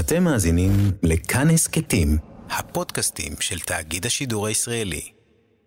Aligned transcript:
אתם 0.00 0.24
מאזינים 0.24 0.70
לכאן 1.02 1.50
הסכתים, 1.50 2.08
הפודקאסטים 2.50 3.32
של 3.40 3.58
תאגיד 3.58 4.06
השידור 4.06 4.46
הישראלי. 4.46 5.12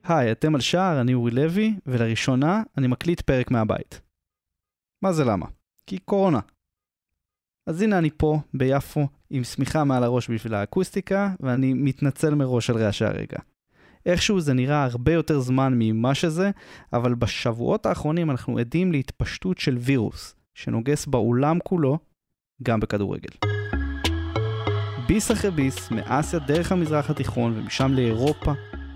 היי, 0.03 0.31
אתם 0.31 0.55
על 0.55 0.61
שער, 0.61 1.01
אני 1.01 1.13
אורי 1.13 1.31
לוי, 1.31 1.75
ולראשונה 1.85 2.63
אני 2.77 2.87
מקליט 2.87 3.21
פרק 3.21 3.51
מהבית. 3.51 4.01
מה 5.03 5.13
זה 5.13 5.23
למה? 5.23 5.45
כי 5.85 5.97
קורונה. 5.97 6.39
אז 7.67 7.81
הנה 7.81 7.97
אני 7.97 8.09
פה, 8.17 8.39
ביפו, 8.53 9.07
עם 9.29 9.43
שמיכה 9.43 9.83
מעל 9.83 10.03
הראש 10.03 10.29
בשביל 10.29 10.53
האקוסטיקה, 10.53 11.31
ואני 11.39 11.73
מתנצל 11.73 12.35
מראש 12.35 12.69
על 12.69 12.77
רעשי 12.77 13.05
הרגע. 13.05 13.37
איכשהו 14.05 14.39
זה 14.39 14.53
נראה 14.53 14.83
הרבה 14.83 15.13
יותר 15.13 15.39
זמן 15.39 15.73
ממה 15.75 16.15
שזה, 16.15 16.51
אבל 16.93 17.15
בשבועות 17.15 17.85
האחרונים 17.85 18.31
אנחנו 18.31 18.57
עדים 18.57 18.91
להתפשטות 18.91 19.57
של 19.57 19.77
וירוס, 19.77 20.35
שנוגס 20.55 21.05
בעולם 21.05 21.59
כולו, 21.63 21.97
גם 22.63 22.79
בכדורגל. 22.79 23.56
ביס 25.07 25.31
אחרי 25.31 25.51
ביס, 25.51 25.91
מאסיה 25.91 26.39
דרך 26.39 26.71
המזרח 26.71 27.09
התיכון 27.09 27.53
ומשם 27.57 27.93
לאירופה, 27.93 28.53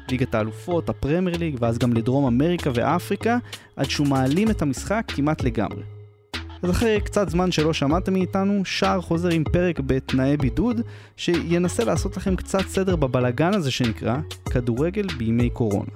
ליגת 0.09 0.35
האלופות, 0.35 0.89
הפרמייר 0.89 1.38
ליג, 1.38 1.55
ואז 1.59 1.77
גם 1.77 1.93
לדרום 1.93 2.25
אמריקה 2.25 2.69
ואפריקה, 2.73 3.38
עד 3.75 3.89
שהוא 3.89 4.07
מעלים 4.07 4.49
את 4.49 4.61
המשחק 4.61 5.05
כמעט 5.07 5.43
לגמרי. 5.43 5.83
אז 6.61 6.69
אחרי 6.71 7.02
קצת 7.02 7.29
זמן 7.29 7.52
שלא 7.52 7.73
שמעתם 7.73 8.13
מאיתנו, 8.13 8.66
שער 8.66 9.02
חוזר 9.02 9.29
עם 9.29 9.43
פרק 9.43 9.79
בתנאי 9.79 10.38
בידוד, 10.38 10.81
שינסה 11.17 11.83
לעשות 11.83 12.17
לכם 12.17 12.35
קצת 12.35 12.67
סדר 12.67 12.95
בבלגן 12.95 13.53
הזה 13.53 13.71
שנקרא 13.71 14.17
כדורגל 14.45 15.07
בימי 15.17 15.49
קורונה. 15.49 15.91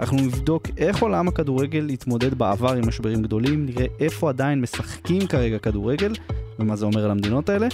אנחנו 0.00 0.16
נבדוק 0.16 0.68
איך 0.76 1.02
עולם 1.02 1.28
הכדורגל 1.28 1.88
התמודד 1.88 2.34
בעבר 2.34 2.72
עם 2.72 2.88
משברים 2.88 3.22
גדולים, 3.22 3.66
נראה 3.66 3.86
איפה 4.00 4.28
עדיין 4.28 4.60
משחקים 4.60 5.26
כרגע 5.26 5.58
כדורגל, 5.58 6.12
ומה 6.58 6.76
זה 6.76 6.84
אומר 6.84 7.04
על 7.04 7.10
המדינות 7.10 7.48
האלה, 7.48 7.68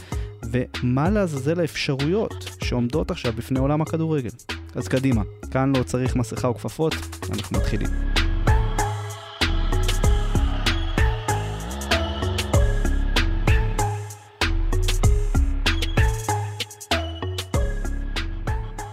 ומה 0.55 1.11
לעזאזל 1.11 1.61
האפשרויות 1.61 2.35
שעומדות 2.65 3.11
עכשיו 3.11 3.33
בפני 3.33 3.59
עולם 3.59 3.83
הכדורגל. 3.83 4.31
אז 4.75 4.89
קדימה, 4.89 5.23
כאן 5.51 5.73
לא 5.77 5.83
צריך 5.83 6.17
מסכה 6.17 6.49
או 6.49 6.55
כפפות, 6.55 6.95
אנחנו 7.31 7.59
מתחילים. 7.59 7.89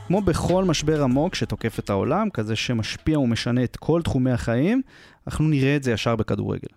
כמו 0.08 0.22
בכל 0.22 0.66
משבר 0.66 1.04
עמוק 1.04 1.36
שתוקף 1.36 1.80
את 1.80 1.90
העולם, 1.90 2.30
כזה 2.30 2.56
שמשפיע 2.56 3.20
ומשנה 3.20 3.64
את 3.64 3.78
כל 3.78 4.02
תחומי 4.02 4.32
החיים, 4.32 4.82
אנחנו 5.28 5.48
נראה 5.48 5.76
את 5.76 5.84
זה 5.84 5.92
ישר 5.92 6.16
בכדורגל. 6.16 6.68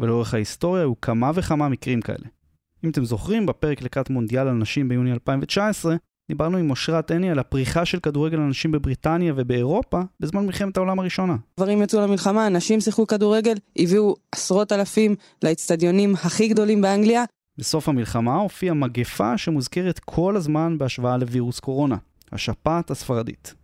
ולאורך 0.00 0.34
ההיסטוריה 0.34 0.82
היו 0.82 1.00
כמה 1.00 1.30
וכמה 1.34 1.68
מקרים 1.68 2.00
כאלה. 2.00 2.39
אם 2.84 2.90
אתם 2.90 3.04
זוכרים, 3.04 3.46
בפרק 3.46 3.82
לקראת 3.82 4.10
מונדיאל 4.10 4.48
הנשים 4.48 4.88
ביוני 4.88 5.12
2019, 5.12 5.96
דיברנו 6.28 6.58
עם 6.58 6.70
אושרת 6.70 7.10
עיני 7.10 7.30
על 7.30 7.38
הפריחה 7.38 7.84
של 7.84 8.00
כדורגל 8.00 8.40
הנשים 8.40 8.72
בבריטניה 8.72 9.32
ובאירופה 9.36 10.00
בזמן 10.20 10.46
מלחמת 10.46 10.76
העולם 10.76 10.98
הראשונה. 10.98 11.36
גברים 11.58 11.82
יצאו 11.82 12.00
למלחמה, 12.00 12.48
נשים 12.48 12.80
שיחקו 12.80 13.06
כדורגל, 13.06 13.54
הביאו 13.78 14.16
עשרות 14.32 14.72
אלפים 14.72 15.14
לאצטדיונים 15.42 16.14
הכי 16.14 16.48
גדולים 16.48 16.82
באנגליה. 16.82 17.24
בסוף 17.58 17.88
המלחמה 17.88 18.34
הופיעה 18.34 18.74
מגפה 18.74 19.38
שמוזכרת 19.38 19.98
כל 19.98 20.36
הזמן 20.36 20.78
בהשוואה 20.78 21.16
לווירוס 21.16 21.60
קורונה, 21.60 21.96
השפעת 22.32 22.90
הספרדית. 22.90 23.54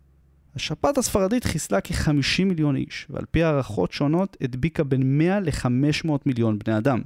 השפעת 0.55 0.97
הספרדית 0.97 1.43
חיסלה 1.43 1.81
כ-50 1.81 2.45
מיליון 2.45 2.75
איש, 2.75 3.07
ועל 3.09 3.25
פי 3.31 3.43
הערכות 3.43 3.91
שונות 3.91 4.37
הדביקה 4.41 4.83
בין 4.83 5.17
100 5.17 5.39
ל-500 5.39 6.09
מיליון 6.25 6.59
בני 6.59 6.77
אדם. 6.77 7.01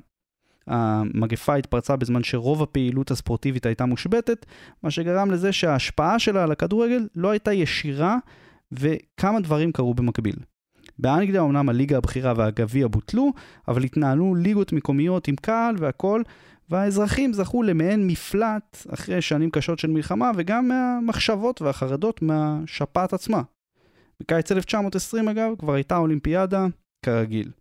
המגפה 0.71 1.55
התפרצה 1.55 1.95
בזמן 1.95 2.23
שרוב 2.23 2.63
הפעילות 2.63 3.11
הספורטיבית 3.11 3.65
הייתה 3.65 3.85
מושבתת, 3.85 4.45
מה 4.83 4.91
שגרם 4.91 5.31
לזה 5.31 5.51
שההשפעה 5.51 6.19
שלה 6.19 6.43
על 6.43 6.51
הכדורגל 6.51 7.07
לא 7.15 7.29
הייתה 7.29 7.53
ישירה, 7.53 8.17
וכמה 8.71 9.39
דברים 9.39 9.71
קרו 9.71 9.93
במקביל. 9.93 10.35
באנגליה 10.99 11.41
אמנם 11.41 11.69
הליגה 11.69 11.97
הבכירה 11.97 12.33
והגביע 12.37 12.87
בוטלו, 12.87 13.31
אבל 13.67 13.83
התנהלו 13.83 14.35
ליגות 14.35 14.73
מקומיות 14.73 15.27
עם 15.27 15.35
קהל 15.35 15.75
והכל, 15.79 16.21
והאזרחים 16.69 17.33
זכו 17.33 17.63
למעין 17.63 18.07
מפלט 18.07 18.77
אחרי 18.93 19.21
שנים 19.21 19.49
קשות 19.49 19.79
של 19.79 19.89
מלחמה, 19.89 20.31
וגם 20.35 20.67
מהמחשבות 20.67 21.61
והחרדות 21.61 22.21
מהשפעת 22.21 23.13
עצמה. 23.13 23.41
בקיץ 24.19 24.51
1920 24.51 25.29
אגב, 25.29 25.53
כבר 25.59 25.73
הייתה 25.73 25.97
אולימפיאדה 25.97 26.67
כרגיל. 27.05 27.51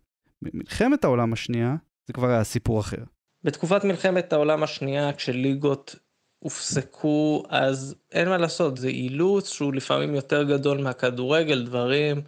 במלחמת 0.41 1.03
העולם 1.03 1.33
השנייה, 1.33 1.75
זה 2.07 2.13
כבר 2.13 2.27
היה 2.27 2.43
סיפור 2.43 2.79
אחר. 2.79 3.03
בתקופת 3.43 3.83
מלחמת 3.83 4.33
העולם 4.33 4.63
השנייה, 4.63 5.13
כשליגות 5.13 5.95
הופסקו, 6.39 7.43
אז 7.49 7.95
אין 8.11 8.29
מה 8.29 8.37
לעשות, 8.37 8.77
זה 8.77 8.87
אילוץ 8.87 9.53
שהוא 9.53 9.73
לפעמים 9.73 10.15
יותר 10.15 10.43
גדול 10.43 10.81
מהכדורגל, 10.81 11.65
דברים 11.65 12.21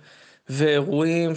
ואירועים 0.49 1.31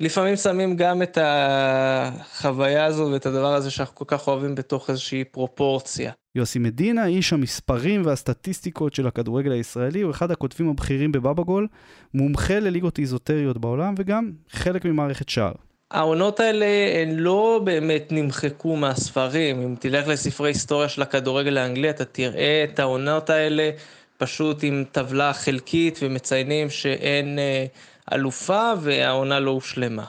שלפעמים 0.00 0.36
שמים 0.36 0.76
גם 0.76 1.02
את 1.02 1.18
החוויה 1.20 2.84
הזו 2.84 3.08
ואת 3.12 3.26
הדבר 3.26 3.54
הזה 3.54 3.70
שאנחנו 3.70 3.94
כל 3.94 4.04
כך 4.08 4.28
אוהבים 4.28 4.54
בתוך 4.54 4.90
איזושהי 4.90 5.24
פרופורציה. 5.24 6.12
יוסי 6.34 6.58
מדינה, 6.58 7.06
איש 7.06 7.32
המספרים 7.32 8.02
והסטטיסטיקות 8.04 8.94
של 8.94 9.06
הכדורגל 9.06 9.52
הישראלי, 9.52 10.00
הוא 10.00 10.10
אחד 10.10 10.30
הכותבים 10.30 10.68
הבכירים 10.68 11.12
בבבא 11.12 11.42
גול, 11.42 11.68
מומחה 12.14 12.60
לליגות 12.60 12.98
איזוטריות 12.98 13.58
בעולם 13.58 13.94
וגם 13.98 14.32
חלק 14.50 14.84
ממערכת 14.84 15.28
שער. 15.28 15.52
העונות 15.90 16.40
האלה 16.40 16.66
הן 17.02 17.16
לא 17.16 17.60
באמת 17.64 18.08
נמחקו 18.10 18.76
מהספרים, 18.76 19.62
אם 19.62 19.74
תלך 19.80 20.08
לספרי 20.08 20.50
היסטוריה 20.50 20.88
של 20.88 21.02
הכדורגל 21.02 21.58
האנגלי 21.58 21.90
אתה 21.90 22.04
תראה 22.04 22.64
את 22.64 22.78
העונות 22.78 23.30
האלה 23.30 23.70
פשוט 24.18 24.58
עם 24.62 24.84
טבלה 24.92 25.32
חלקית 25.32 25.98
ומציינים 26.02 26.70
שאין 26.70 27.38
אה, 27.38 27.66
אלופה 28.12 28.72
והעונה 28.80 29.40
לא 29.40 29.50
הושלמה. 29.50 30.04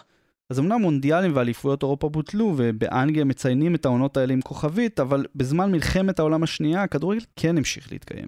אז 0.49 0.59
אמנם 0.59 0.81
מונדיאלים 0.81 1.31
ואליפויות 1.35 1.83
אירופה 1.83 2.09
בוטלו 2.09 2.53
ובאנגליה 2.57 3.25
מציינים 3.25 3.75
את 3.75 3.85
העונות 3.85 4.17
האלה 4.17 4.33
עם 4.33 4.41
כוכבית, 4.41 4.99
אבל 4.99 5.25
בזמן 5.35 5.71
מלחמת 5.71 6.19
העולם 6.19 6.43
השנייה 6.43 6.83
הכדורגל 6.83 7.21
כן 7.35 7.57
המשיך 7.57 7.91
להתקיים. 7.91 8.27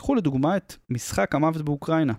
קחו 0.00 0.14
לדוגמה 0.14 0.56
את 0.56 0.74
משחק 0.90 1.34
המוות 1.34 1.62
באוקראינה. 1.62 2.12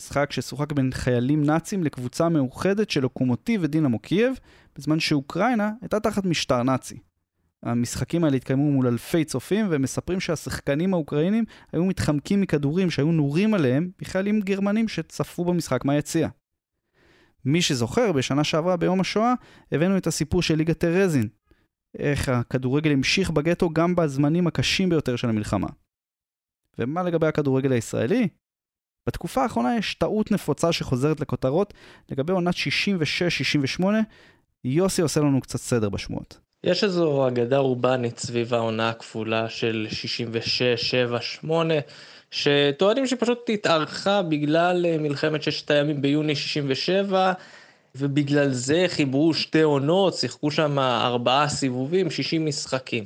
משחק 0.00 0.32
ששוחק 0.32 0.72
בין 0.72 0.90
חיילים 0.92 1.44
נאצים 1.44 1.84
לקבוצה 1.84 2.28
מאוחדת 2.28 2.90
של 2.90 3.00
לוקומוטיב 3.00 3.60
ודינמו 3.64 3.98
קייב, 3.98 4.38
בזמן 4.76 5.00
שאוקראינה 5.00 5.70
הייתה 5.80 6.00
תחת 6.00 6.24
משטר 6.24 6.62
נאצי. 6.62 6.98
המשחקים 7.62 8.24
האלה 8.24 8.36
התקיימו 8.36 8.70
מול 8.70 8.86
אלפי 8.86 9.24
צופים, 9.24 9.66
ומספרים 9.70 10.20
שהשחקנים 10.20 10.94
האוקראינים 10.94 11.44
היו 11.72 11.84
מתחמקים 11.84 12.40
מכדורים 12.40 12.90
שהיו 12.90 13.12
נורים 13.12 13.54
עליהם 13.54 13.90
מחיילים 14.02 14.40
גרמנים 14.40 14.88
שצפו 14.88 15.44
במשחק 15.44 15.84
מהיציע. 15.84 16.28
מי 17.44 17.62
שזוכר, 17.62 18.12
בשנה 18.12 18.44
שעברה 18.44 18.76
ביום 18.76 19.00
השואה, 19.00 19.34
הבאנו 19.72 19.96
את 19.96 20.06
הסיפור 20.06 20.42
של 20.42 20.54
ליגת 20.54 20.78
טרזין. 20.78 21.28
איך 21.98 22.28
הכדורגל 22.28 22.90
המשיך 22.90 23.30
בגטו 23.30 23.70
גם 23.70 23.96
בזמנים 23.96 24.46
הקשים 24.46 24.88
ביותר 24.88 25.16
של 25.16 25.28
המלחמה. 25.28 25.68
ומה 26.78 27.02
לגבי 27.02 27.26
הכדורגל 27.26 27.72
הישראלי? 27.72 28.28
בתקופה 29.08 29.42
האחרונה 29.42 29.76
יש 29.76 29.94
טעות 29.94 30.30
נפוצה 30.30 30.72
שחוזרת 30.72 31.20
לכותרות 31.20 31.74
לגבי 32.10 32.32
עונת 32.32 32.54
66-68. 33.80 33.84
יוסי 34.64 35.02
עושה 35.02 35.20
לנו 35.20 35.40
קצת 35.40 35.58
סדר 35.58 35.88
בשמועות. 35.88 36.38
יש 36.64 36.84
איזו 36.84 37.28
אגדה 37.28 37.58
אורבנית 37.58 38.18
סביב 38.18 38.54
העונה 38.54 38.88
הכפולה 38.88 39.48
של 39.48 39.86
66, 39.90 40.62
7, 40.62 41.20
8, 41.20 41.74
שטוענים 42.30 43.06
שפשוט 43.06 43.50
התארכה 43.52 44.22
בגלל 44.22 44.86
אה, 44.86 44.98
מלחמת 44.98 45.42
ששת 45.42 45.70
הימים 45.70 46.02
ביוני 46.02 46.36
67, 46.36 47.32
ובגלל 47.96 48.52
זה 48.52 48.84
חיברו 48.88 49.34
שתי 49.34 49.62
עונות, 49.62 50.14
שיחקו 50.14 50.50
שם 50.50 50.78
ארבעה 50.78 51.48
סיבובים, 51.48 52.10
60 52.10 52.46
משחקים. 52.46 53.04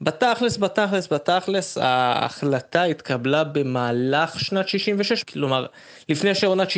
בתכלס, 0.00 0.56
בתכלס, 0.56 1.12
בתכלס, 1.12 1.78
ההחלטה 1.80 2.82
התקבלה 2.82 3.44
במהלך 3.44 4.40
שנת 4.40 4.68
66, 4.68 5.24
כלומר, 5.24 5.66
לפני 6.08 6.34
שעונת 6.34 6.68
65-6 6.68 6.72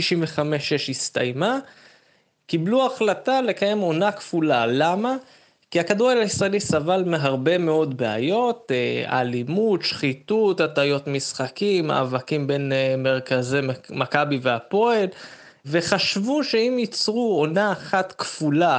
הסתיימה, 0.89 1.59
קיבלו 2.47 2.87
החלטה 2.87 3.41
לקיים 3.41 3.79
עונה 3.79 4.13
כפולה. 4.13 4.67
למה? 4.67 5.17
כי 5.71 5.81
הכדורגל 5.81 6.21
הישראלי 6.21 6.61
סבל 6.61 7.05
מהרבה 7.07 7.59
מאוד 7.59 7.97
בעיות, 7.97 8.73
אה, 8.75 9.21
אלימות, 9.21 9.83
שחיתות, 9.83 10.61
הטיות 10.61 11.07
משחקים, 11.07 11.87
מאבקים 11.87 12.47
בין 12.47 12.73
אה, 12.73 12.95
מרכזי 12.99 13.61
מכבי 13.91 14.39
והפועל, 14.43 15.07
וחשבו 15.67 16.45
שאם 16.45 16.77
ייצרו 16.79 17.39
עונה 17.39 17.73
אחת 17.73 18.13
כפולה, 18.19 18.79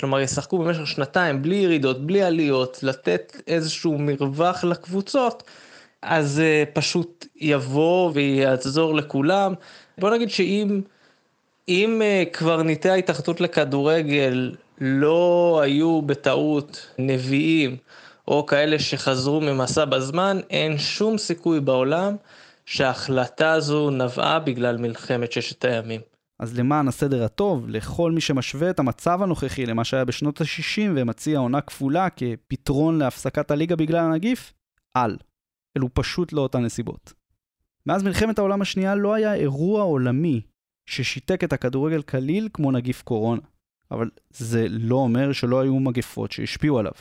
כלומר 0.00 0.20
ישחקו 0.20 0.58
במשך 0.58 0.86
שנתיים 0.86 1.42
בלי 1.42 1.56
ירידות, 1.56 2.06
בלי 2.06 2.22
עליות, 2.22 2.78
לתת 2.82 3.36
איזשהו 3.46 3.98
מרווח 3.98 4.64
לקבוצות, 4.64 5.42
אז 6.02 6.42
uh, 6.42 6.70
פשוט 6.74 7.26
יבוא 7.36 8.10
ויעזור 8.14 8.94
לכולם. 8.94 9.54
בוא 9.98 10.10
נגיד 10.10 10.30
שאם 10.30 10.80
אם 11.68 12.02
uh, 12.02 12.34
קברניטי 12.34 12.90
ההתאחדות 12.90 13.40
לכדורגל 13.40 14.54
לא 14.80 15.60
היו 15.62 16.02
בטעות 16.02 16.90
נביאים, 16.98 17.76
או 18.28 18.46
כאלה 18.46 18.78
שחזרו 18.78 19.40
ממסע 19.40 19.84
בזמן, 19.84 20.40
אין 20.50 20.78
שום 20.78 21.18
סיכוי 21.18 21.60
בעולם 21.60 22.16
שההחלטה 22.66 23.52
הזו 23.52 23.90
נבעה 23.90 24.38
בגלל 24.38 24.76
מלחמת 24.76 25.32
ששת 25.32 25.64
הימים. 25.64 26.00
אז 26.38 26.58
למען 26.58 26.88
הסדר 26.88 27.24
הטוב, 27.24 27.68
לכל 27.68 28.12
מי 28.12 28.20
שמשווה 28.20 28.70
את 28.70 28.78
המצב 28.78 29.22
הנוכחי 29.22 29.66
למה 29.66 29.84
שהיה 29.84 30.04
בשנות 30.04 30.40
ה-60 30.40 30.90
ומציע 30.96 31.38
עונה 31.38 31.60
כפולה 31.60 32.08
כפתרון 32.10 32.98
להפסקת 32.98 33.50
הליגה 33.50 33.76
בגלל 33.76 33.98
הנגיף, 33.98 34.52
אל. 34.96 35.16
אלו 35.76 35.94
פשוט 35.94 36.32
לא 36.32 36.40
אותן 36.40 36.62
נסיבות. 36.62 37.12
מאז 37.86 38.02
מלחמת 38.02 38.38
העולם 38.38 38.62
השנייה 38.62 38.94
לא 38.94 39.14
היה 39.14 39.34
אירוע 39.34 39.82
עולמי 39.82 40.40
ששיתק 40.86 41.44
את 41.44 41.52
הכדורגל 41.52 42.02
כליל 42.02 42.48
כמו 42.52 42.72
נגיף 42.72 43.02
קורונה. 43.02 43.42
אבל 43.90 44.10
זה 44.30 44.66
לא 44.70 44.94
אומר 44.94 45.32
שלא 45.32 45.60
היו 45.60 45.80
מגפות 45.80 46.32
שהשפיעו 46.32 46.78
עליו. 46.78 46.92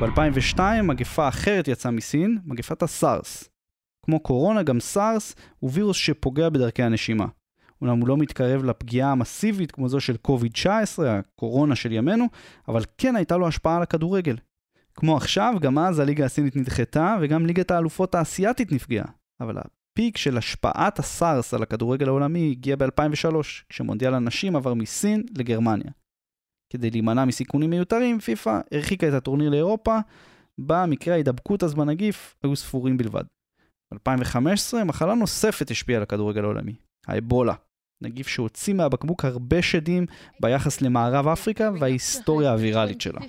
ב-2002 0.00 0.60
מגפה 0.82 1.28
אחרת 1.28 1.68
יצאה 1.68 1.92
מסין, 1.92 2.38
מגפת 2.44 2.82
הסארס. 2.82 3.55
כמו 4.06 4.20
קורונה, 4.20 4.62
גם 4.62 4.80
סארס 4.80 5.34
הוא 5.58 5.70
וירוס 5.74 5.96
שפוגע 5.96 6.48
בדרכי 6.48 6.82
הנשימה. 6.82 7.26
אומנם 7.80 8.00
הוא 8.00 8.08
לא 8.08 8.16
מתקרב 8.16 8.64
לפגיעה 8.64 9.12
המסיבית 9.12 9.72
כמו 9.72 9.88
זו 9.88 10.00
של 10.00 10.16
קוביד-19, 10.16 11.02
הקורונה 11.06 11.74
של 11.76 11.92
ימינו, 11.92 12.26
אבל 12.68 12.82
כן 12.98 13.16
הייתה 13.16 13.36
לו 13.36 13.48
השפעה 13.48 13.76
על 13.76 13.82
הכדורגל. 13.82 14.36
כמו 14.94 15.16
עכשיו, 15.16 15.54
גם 15.60 15.78
אז 15.78 15.98
הליגה 15.98 16.24
הסינית 16.24 16.56
נדחתה, 16.56 17.16
וגם 17.20 17.46
ליגת 17.46 17.70
האלופות 17.70 18.14
האסייתית 18.14 18.72
נפגעה. 18.72 19.06
אבל 19.40 19.56
הפיק 19.58 20.16
של 20.16 20.38
השפעת 20.38 20.98
הסארס 20.98 21.54
על 21.54 21.62
הכדורגל 21.62 22.08
העולמי 22.08 22.50
הגיע 22.50 22.76
ב-2003, 22.76 23.36
כשמונדיאל 23.68 24.14
הנשים 24.14 24.56
עבר 24.56 24.74
מסין 24.74 25.22
לגרמניה. 25.38 25.90
כדי 26.72 26.90
להימנע 26.90 27.24
מסיכונים 27.24 27.70
מיותרים, 27.70 28.18
פיפ"א 28.18 28.60
הרחיקה 28.72 29.08
את 29.08 29.12
הטורניר 29.12 29.50
לאירופה, 29.50 29.98
בה 30.58 30.86
מקרי 30.86 31.12
ההידבקות 31.12 31.62
אז 31.62 31.74
בנגיף 31.74 32.34
היו 32.42 32.56
ספורים 32.56 32.96
בלבד. 32.96 33.24
ב-2015 34.06 34.84
מחלה 34.84 35.14
נוספת 35.14 35.70
השפיעה 35.70 35.96
על 35.96 36.02
הכדורגל 36.02 36.44
העולמי, 36.44 36.74
האבולה. 37.06 37.54
נגיף 38.02 38.28
שהוציא 38.28 38.74
מהבקבוק 38.74 39.24
הרבה 39.24 39.62
שדים 39.62 40.06
ביחס 40.40 40.80
למערב 40.80 41.28
אפריקה 41.28 41.70
וההיסטוריה 41.80 42.52
הוויראלית 42.52 43.00
שלה. 43.00 43.20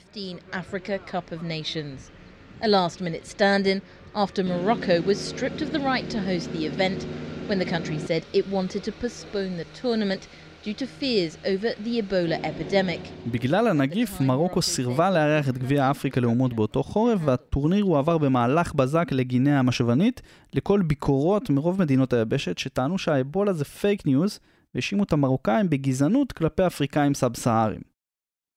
A 2.61 2.67
last 2.67 3.01
minute 3.01 3.27
stand-in 3.27 3.79
after 4.15 4.43
Morocco 4.43 4.95
was 5.09 5.19
stripped 5.31 5.61
of 5.61 5.71
the 5.71 5.79
right 5.79 6.09
to 6.09 6.19
host 6.19 6.51
the 6.53 6.65
event 6.65 7.05
when 7.47 7.59
the 7.59 7.69
country 7.75 7.99
said 8.07 8.23
it 8.33 8.45
wanted 8.47 8.83
to 8.87 8.91
postpone 9.03 9.53
the 9.61 9.67
tournament 9.81 10.23
due 10.67 10.79
to 10.83 10.87
fears 11.01 11.33
over 11.51 11.71
the 11.85 12.01
Ebola 12.01 12.37
epidemic. 12.43 13.29
בגלל 13.31 13.67
הנגיף, 13.67 14.21
מרוקו 14.21 14.61
סירבה 14.61 15.09
לארח 15.09 15.49
את 15.49 15.57
גביע 15.57 15.91
אפריקה 15.91 16.21
לאומות 16.21 16.53
באותו 16.53 16.83
חורף, 16.83 17.19
והטורניר 17.25 17.83
הועבר 17.83 18.17
במהלך 18.17 18.73
בזק 18.73 19.07
לגינאה 19.11 19.59
המשוונית, 19.59 20.21
לקול 20.53 20.81
ביקורות 20.81 21.49
מרוב 21.49 21.79
מדינות 21.79 22.13
היבשת 22.13 22.57
שטענו 22.57 22.97
שהאבולה 22.97 23.53
זה 23.53 23.65
פייק 23.65 24.05
ניוז, 24.05 24.39
והאשימו 24.75 25.03
את 25.03 25.13
המרוקאים 25.13 25.69
בגזענות 25.69 26.31
כלפי 26.31 26.67
אפריקאים 26.67 27.13
סאב-סהריים. 27.13 27.81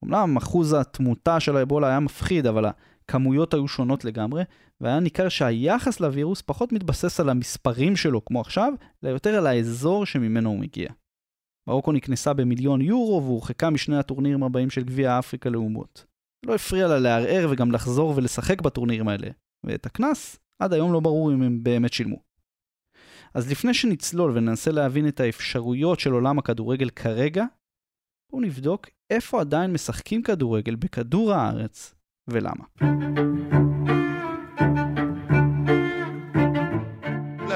אמנם 0.04 0.36
אחוז 0.36 0.72
התמותה 0.72 1.40
של 1.40 1.56
האבולה 1.56 1.88
היה 1.88 2.00
מפחיד, 2.00 2.46
אבל 2.46 2.64
הכמויות 3.04 3.54
היו 3.54 3.68
שונות 3.68 4.04
לגמרי, 4.04 4.42
והיה 4.80 5.00
ניכר 5.00 5.28
שהיחס 5.28 6.00
לווירוס 6.00 6.42
פחות 6.42 6.72
מתבסס 6.72 7.20
על 7.20 7.28
המספרים 7.28 7.96
שלו 7.96 8.24
כמו 8.24 8.40
עכשיו, 8.40 8.72
אלא 9.04 9.10
יותר 9.10 9.34
על 9.34 9.46
האזור 9.46 10.06
שממנו 10.06 10.50
הוא 10.50 10.58
מגיע. 10.58 10.88
מרוקו 11.68 11.92
נקנסה 11.92 12.32
במיליון 12.32 12.80
יורו 12.80 13.22
והורחקה 13.24 13.70
משני 13.70 13.96
הטורנירים 13.96 14.42
הבאים 14.42 14.70
של 14.70 14.84
גביע 14.84 15.18
אפריקה 15.18 15.50
לאומות. 15.50 16.06
לא 16.46 16.54
הפריע 16.54 16.88
לה 16.88 16.98
לערער 16.98 17.48
וגם 17.50 17.72
לחזור 17.72 18.14
ולשחק 18.16 18.62
בטורנירים 18.62 19.08
האלה, 19.08 19.28
ואת 19.66 19.86
הקנס 19.86 20.38
עד 20.62 20.72
היום 20.72 20.92
לא 20.92 21.00
ברור 21.00 21.32
אם 21.32 21.42
הם 21.42 21.62
באמת 21.62 21.92
שילמו. 21.92 22.16
אז 23.34 23.50
לפני 23.50 23.74
שנצלול 23.74 24.30
וננסה 24.30 24.70
להבין 24.70 25.08
את 25.08 25.20
האפשרויות 25.20 26.00
של 26.00 26.12
עולם 26.12 26.38
הכדורגל 26.38 26.90
כרגע, 26.90 27.44
בואו 28.30 28.42
נבדוק 28.42 28.86
איפה 29.10 29.40
עדיין 29.40 29.72
משחקים 29.72 30.22
כדורגל 30.22 30.74
בכדור 30.74 31.32
הארץ 31.32 31.94
ולמה. 32.28 32.64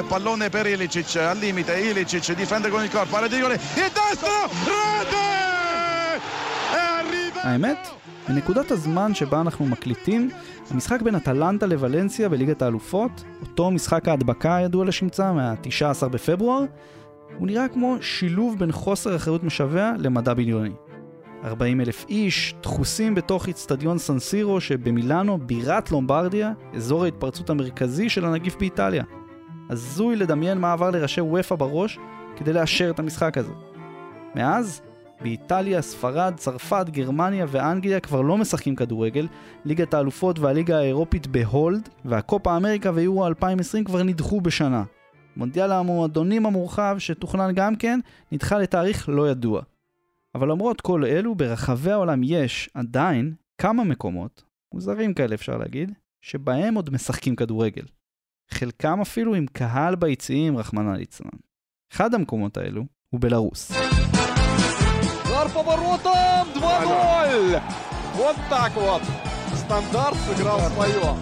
Pallone 0.05 0.49
per 0.51 0.67
Ilicic 0.67 1.17
al 1.17 1.39
limite, 1.39 1.73
Ilicic 1.91 2.35
difende 2.35 2.69
con 2.69 2.83
il 2.83 2.91
corpo, 2.91 3.17
alla 3.17 3.27
rigore, 3.27 3.55
il 3.55 3.91
destro, 3.99 4.39
rete! 4.71 5.33
האמת, 7.43 7.89
בנקודת 8.29 8.71
הזמן 8.71 9.15
שבה 9.15 9.41
אנחנו 9.41 9.67
מקליטים, 9.67 10.31
המשחק 10.71 11.03
בין 11.03 11.15
אטלנטה 11.15 11.67
לוולנסיה 11.67 12.29
בליגת 12.29 12.63
האלופות, 12.63 13.25
אותו 13.41 13.71
משחק 13.71 14.09
ההדבקה 14.09 14.57
הידוע 14.57 14.85
לשמצה 14.85 15.33
מה-19 15.33 16.09
בפברואר, 16.09 16.65
הוא 17.39 17.47
נראה 17.47 17.69
כמו 17.69 17.97
שילוב 18.01 18.59
בין 18.59 18.73
חוסר 18.73 19.17
אחריות 19.17 19.43
משווע 19.43 19.93
למדע 19.99 20.35
בדיוני. 20.35 20.73
40 21.45 21.81
אלף 21.81 22.05
איש, 22.09 22.55
דחוסים 22.63 23.15
בתוך 23.15 23.49
איצטדיון 23.49 23.99
סנסירו 23.99 24.61
שבמילאנו, 24.61 25.39
בירת 25.39 25.91
לומברדיה, 25.91 26.53
אזור 26.75 27.05
ההתפרצות 27.05 27.51
המרכזי 27.51 28.09
של 28.09 28.25
הנגיף 28.25 28.57
באיטליה. 28.57 29.05
הזוי 29.71 30.17
לדמיין 30.17 30.59
מה 30.59 30.73
עבר 30.73 30.91
לראשי 30.91 31.21
וופא 31.21 31.55
בראש 31.55 31.99
כדי 32.37 32.53
לאשר 32.53 32.91
את 32.91 32.99
המשחק 32.99 33.39
הזה. 33.39 33.53
מאז, 34.35 34.83
באיטליה, 35.21 35.83
ספרד, 35.83 36.35
צרפת, 36.37 36.87
גרמניה 36.91 37.47
ואנגליה 37.49 38.01
כבר 38.01 38.21
לא 38.21 38.39
משחקים 38.39 38.77
כדורגל, 38.77 39.27
ליגת 39.65 39.95
האלופות 39.95 40.39
והליגה 40.39 40.79
האירופית 40.79 41.27
בהולד, 41.27 41.89
והקופה 42.05 42.57
אמריקה 42.57 42.91
ויורו 42.95 43.27
2020 43.27 43.85
כבר 43.85 44.03
נדחו 44.03 44.41
בשנה. 44.41 44.85
מונדיאל 45.37 45.73
המועדונים 45.73 46.47
המורחב, 46.47 46.97
שתוכנן 46.99 47.53
גם 47.55 47.77
כן, 47.77 48.01
נדחה 48.33 48.59
לתאריך 48.59 49.09
לא 49.09 49.31
ידוע. 49.31 49.63
אבל 50.35 50.51
למרות 50.51 50.81
כל 50.81 51.05
אלו, 51.05 51.35
ברחבי 51.35 51.91
העולם 51.91 52.21
יש 52.25 52.71
עדיין 52.75 53.35
כמה 53.59 53.85
מקומות, 53.85 54.43
מוזרים 54.75 55.15
כאלה 55.15 55.35
אפשר 55.35 55.59
להגיד, 55.59 55.93
שבהם 56.21 56.75
עוד 56.75 56.91
משחקים 56.91 57.37
כדורגל. 57.37 57.85
חלקם 58.52 59.02
אפילו 59.02 59.36
עם 59.36 59.46
קהל 59.54 59.96
ביציעים, 59.96 60.58
רחמנא 60.58 60.98
ליצלן. 60.98 61.30
אחד 61.94 62.14
המקומות 62.14 62.58
האלו 62.58 62.84
הוא 63.10 63.22
בלרוס. 63.22 63.72
Удар 65.40 65.48
по 65.54 65.62
воротам! 65.64 66.48
2-0! 66.56 67.62
Вот 68.18 68.36
так 68.50 68.72
вот! 68.76 69.02
Стандарт 69.62 70.18
сыграл 70.26 70.60
свое. 70.72 71.16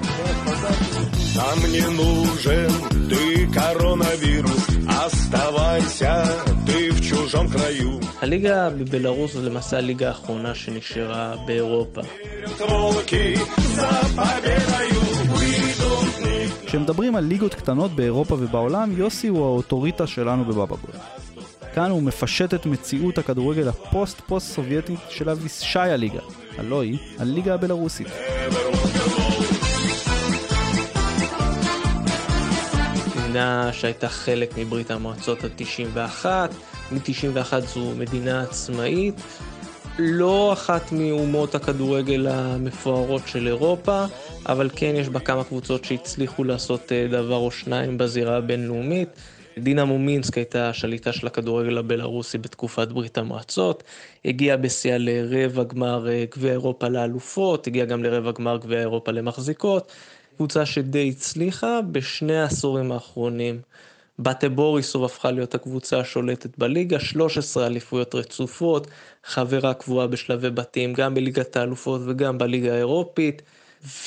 Нам 1.39 1.59
не 1.75 1.85
нужен 2.01 2.71
ты, 3.09 3.47
коронавирус, 3.57 4.65
оставайся 4.87 6.25
ты 6.65 6.91
в 6.91 6.99
чужом 7.01 7.47
краю. 7.49 7.99
הליגה 8.21 8.69
בבלארוס 8.69 9.33
זה 9.33 9.49
למעשה 9.49 9.77
הליגה 9.77 10.07
האחרונה 10.07 10.55
שנשארה 10.55 11.35
באירופה. 11.45 12.01
כשמדברים 16.66 17.16
על 17.16 17.24
ליגות 17.24 17.54
קטנות 17.54 17.90
באירופה 17.90 18.34
ובעולם, 18.34 18.92
יוסי 18.98 19.28
הוא 19.28 19.44
האוטוריטה 19.44 20.06
שלנו 20.06 20.44
בבבא 20.44 20.76
כאן 21.74 21.90
הוא 21.90 22.02
מפשט 22.02 22.54
את 22.54 22.66
מציאות 22.66 23.18
הכדורגל 23.18 23.68
הפוסט-פוסט 23.68 24.54
סובייטית 24.54 25.00
של 25.08 25.30
אבישי 25.30 25.78
הליגה, 25.78 26.20
הלא 26.58 26.82
היא 26.82 26.98
הליגה 27.18 27.54
הבלארוסית. 27.54 28.06
מדינה 33.16 33.72
שהייתה 33.72 34.08
חלק 34.08 34.58
מברית 34.58 34.90
המועצות 34.90 35.38
ה-91, 35.44 36.26
מ-91 36.92 37.60
זו 37.60 37.92
מדינה 37.98 38.42
עצמאית, 38.42 39.14
לא 39.98 40.52
אחת 40.52 40.92
מאומות 40.92 41.54
הכדורגל 41.54 42.26
המפוארות 42.26 43.22
של 43.26 43.46
אירופה, 43.46 44.04
אבל 44.46 44.70
כן 44.76 44.92
יש 44.96 45.08
בה 45.08 45.20
כמה 45.20 45.44
קבוצות 45.44 45.84
שהצליחו 45.84 46.44
לעשות 46.44 46.92
אה, 46.92 47.06
דבר 47.10 47.36
או 47.36 47.50
שניים 47.50 47.98
בזירה 47.98 48.36
הבינלאומית. 48.36 49.08
דינמו 49.58 49.98
מינסק 49.98 50.36
הייתה 50.36 50.68
השליטה 50.68 51.12
של 51.12 51.26
הכדורגל 51.26 51.78
הבלארוסי 51.78 52.38
בתקופת 52.38 52.88
ברית 52.88 53.18
המועצות, 53.18 53.82
הגיעה 54.24 54.56
בשיאה 54.56 54.98
לרבע 54.98 55.62
גמר 55.62 56.08
אה, 56.08 56.24
גביע 56.36 56.52
אירופה 56.52 56.88
לאלופות, 56.88 57.66
הגיעה 57.66 57.86
גם 57.86 58.02
לרבע 58.02 58.32
גמר 58.32 58.56
גביע 58.56 58.80
אירופה 58.80 59.12
למחזיקות, 59.12 59.92
קבוצה 60.36 60.66
שדי 60.66 61.08
הצליחה 61.16 61.80
בשני 61.92 62.38
העשורים 62.38 62.92
האחרונים. 62.92 63.60
באטה 64.22 64.48
בוריסוב 64.48 65.04
הפכה 65.04 65.30
להיות 65.30 65.54
הקבוצה 65.54 66.00
השולטת 66.00 66.58
בליגה, 66.58 67.00
13 67.00 67.66
אליפויות 67.66 68.14
רצופות, 68.14 68.86
חברה 69.24 69.74
קבועה 69.74 70.06
בשלבי 70.06 70.50
בתים 70.50 70.92
גם 70.92 71.14
בליגת 71.14 71.56
האלופות 71.56 72.00
וגם 72.04 72.38
בליגה 72.38 72.74
האירופית, 72.74 73.42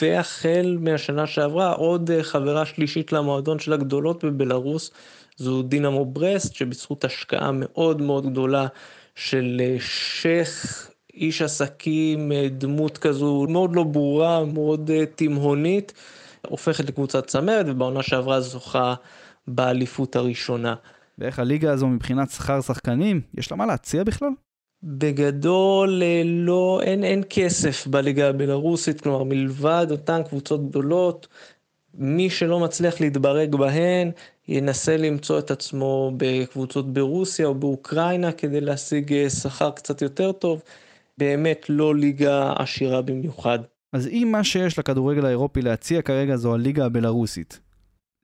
והחל 0.01 0.77
מהשנה 0.79 1.27
שעברה 1.27 1.71
עוד 1.71 2.11
אה, 2.11 2.23
חברה 2.23 2.65
שלישית 2.65 3.11
למועדון 3.11 3.59
של 3.59 3.73
הגדולות 3.73 4.23
בבלארוס, 4.23 4.91
זו 5.37 5.61
דינמו 5.61 6.05
ברסט, 6.05 6.55
שבזכות 6.55 7.05
השקעה 7.05 7.51
מאוד 7.53 8.01
מאוד 8.01 8.31
גדולה 8.31 8.67
של 9.15 9.61
אה, 9.63 9.75
שייח 9.79 10.89
איש 11.13 11.41
עסקים, 11.41 12.31
אה, 12.31 12.47
דמות 12.51 12.97
כזו 12.97 13.45
מאוד 13.49 13.75
לא 13.75 13.83
ברורה, 13.83 14.45
מאוד 14.45 14.91
תימהונית, 15.15 15.93
הופכת 16.47 16.89
לקבוצת 16.89 17.27
צמרת 17.27 17.65
ובעונה 17.69 18.03
שעברה 18.03 18.41
זוכה 18.41 18.95
באליפות 19.47 20.15
הראשונה. 20.15 20.75
ואיך 21.17 21.39
הליגה 21.39 21.71
הזו 21.71 21.87
מבחינת 21.87 22.29
שכר 22.29 22.61
שחקנים, 22.61 23.21
יש 23.33 23.51
לה 23.51 23.57
מה 23.57 23.65
להציע 23.65 24.03
בכלל? 24.03 24.29
בגדול 24.83 26.03
אה, 26.03 26.21
לא, 26.25 26.79
אין, 26.83 27.03
אין 27.03 27.23
כסף 27.29 27.87
בליגה 27.87 28.29
הבלארוסית, 28.29 29.01
כלומר 29.01 29.23
מלבד 29.23 29.87
אותן 29.91 30.21
קבוצות 30.29 30.69
גדולות, 30.69 31.27
מי 31.93 32.29
שלא 32.29 32.59
מצליח 32.59 33.01
להתברג 33.01 33.55
בהן, 33.55 34.11
ינסה 34.47 34.97
למצוא 34.97 35.39
את 35.39 35.51
עצמו 35.51 36.11
בקבוצות 36.17 36.93
ברוסיה 36.93 37.45
או 37.45 37.55
באוקראינה 37.55 38.31
כדי 38.31 38.61
להשיג 38.61 39.13
אה, 39.13 39.29
שכר 39.29 39.71
קצת 39.71 40.01
יותר 40.01 40.31
טוב. 40.31 40.61
באמת 41.17 41.65
לא 41.69 41.95
ליגה 41.95 42.53
עשירה 42.57 43.01
במיוחד. 43.01 43.59
אז 43.93 44.07
אם 44.07 44.29
מה 44.31 44.43
שיש 44.43 44.79
לכדורגל 44.79 45.25
האירופי 45.25 45.61
להציע 45.61 46.01
כרגע 46.01 46.35
זו 46.35 46.53
הליגה 46.53 46.85
הבלארוסית, 46.85 47.59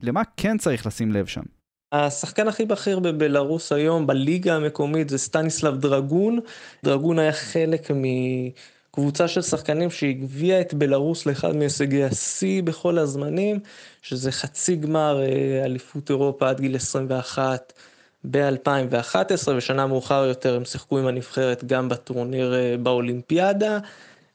למה 0.02 0.22
כן 0.36 0.58
צריך 0.58 0.86
לשים 0.86 1.12
לב 1.12 1.26
שם? 1.26 1.42
השחקן 1.92 2.48
הכי 2.48 2.64
בכיר 2.64 2.98
בבלארוס 2.98 3.72
היום 3.72 4.06
בליגה 4.06 4.56
המקומית 4.56 5.08
זה 5.08 5.18
סטניסלב 5.18 5.80
דרגון. 5.80 6.38
דרגון 6.84 7.18
היה 7.18 7.32
חלק 7.32 7.90
מקבוצה 7.90 9.28
של 9.28 9.42
שחקנים 9.42 9.90
שהגביעה 9.90 10.60
את 10.60 10.74
בלארוס 10.74 11.26
לאחד 11.26 11.56
מהישגי 11.56 12.04
השיא 12.04 12.62
בכל 12.62 12.98
הזמנים, 12.98 13.58
שזה 14.02 14.32
חצי 14.32 14.76
גמר 14.76 15.22
אה, 15.22 15.64
אליפות 15.64 16.10
אירופה 16.10 16.48
עד 16.48 16.60
גיל 16.60 16.76
21 16.76 17.72
ב-2011, 18.30 19.48
ושנה 19.56 19.86
מאוחר 19.86 20.24
יותר 20.28 20.56
הם 20.56 20.64
שיחקו 20.64 20.98
עם 20.98 21.06
הנבחרת 21.06 21.64
גם 21.64 21.88
בטורניר 21.88 22.54
אה, 22.54 22.76
באולימפיאדה. 22.82 23.78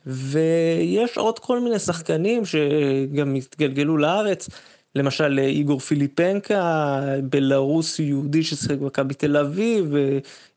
ויש 0.06 1.18
עוד 1.18 1.40
כל 1.40 1.60
מיני 1.60 1.80
שחקנים 1.80 2.44
שגם 2.46 3.36
התגלגלו 3.36 3.98
לארץ. 3.98 4.50
למשל 4.98 5.40
איגור 5.40 5.80
פיליפנקה, 5.80 7.02
בלרוסי 7.24 8.04
יהודי 8.04 8.44
ששיחק 8.44 8.78
במכבי 8.78 9.14
תל 9.14 9.38
אביב, 9.38 9.94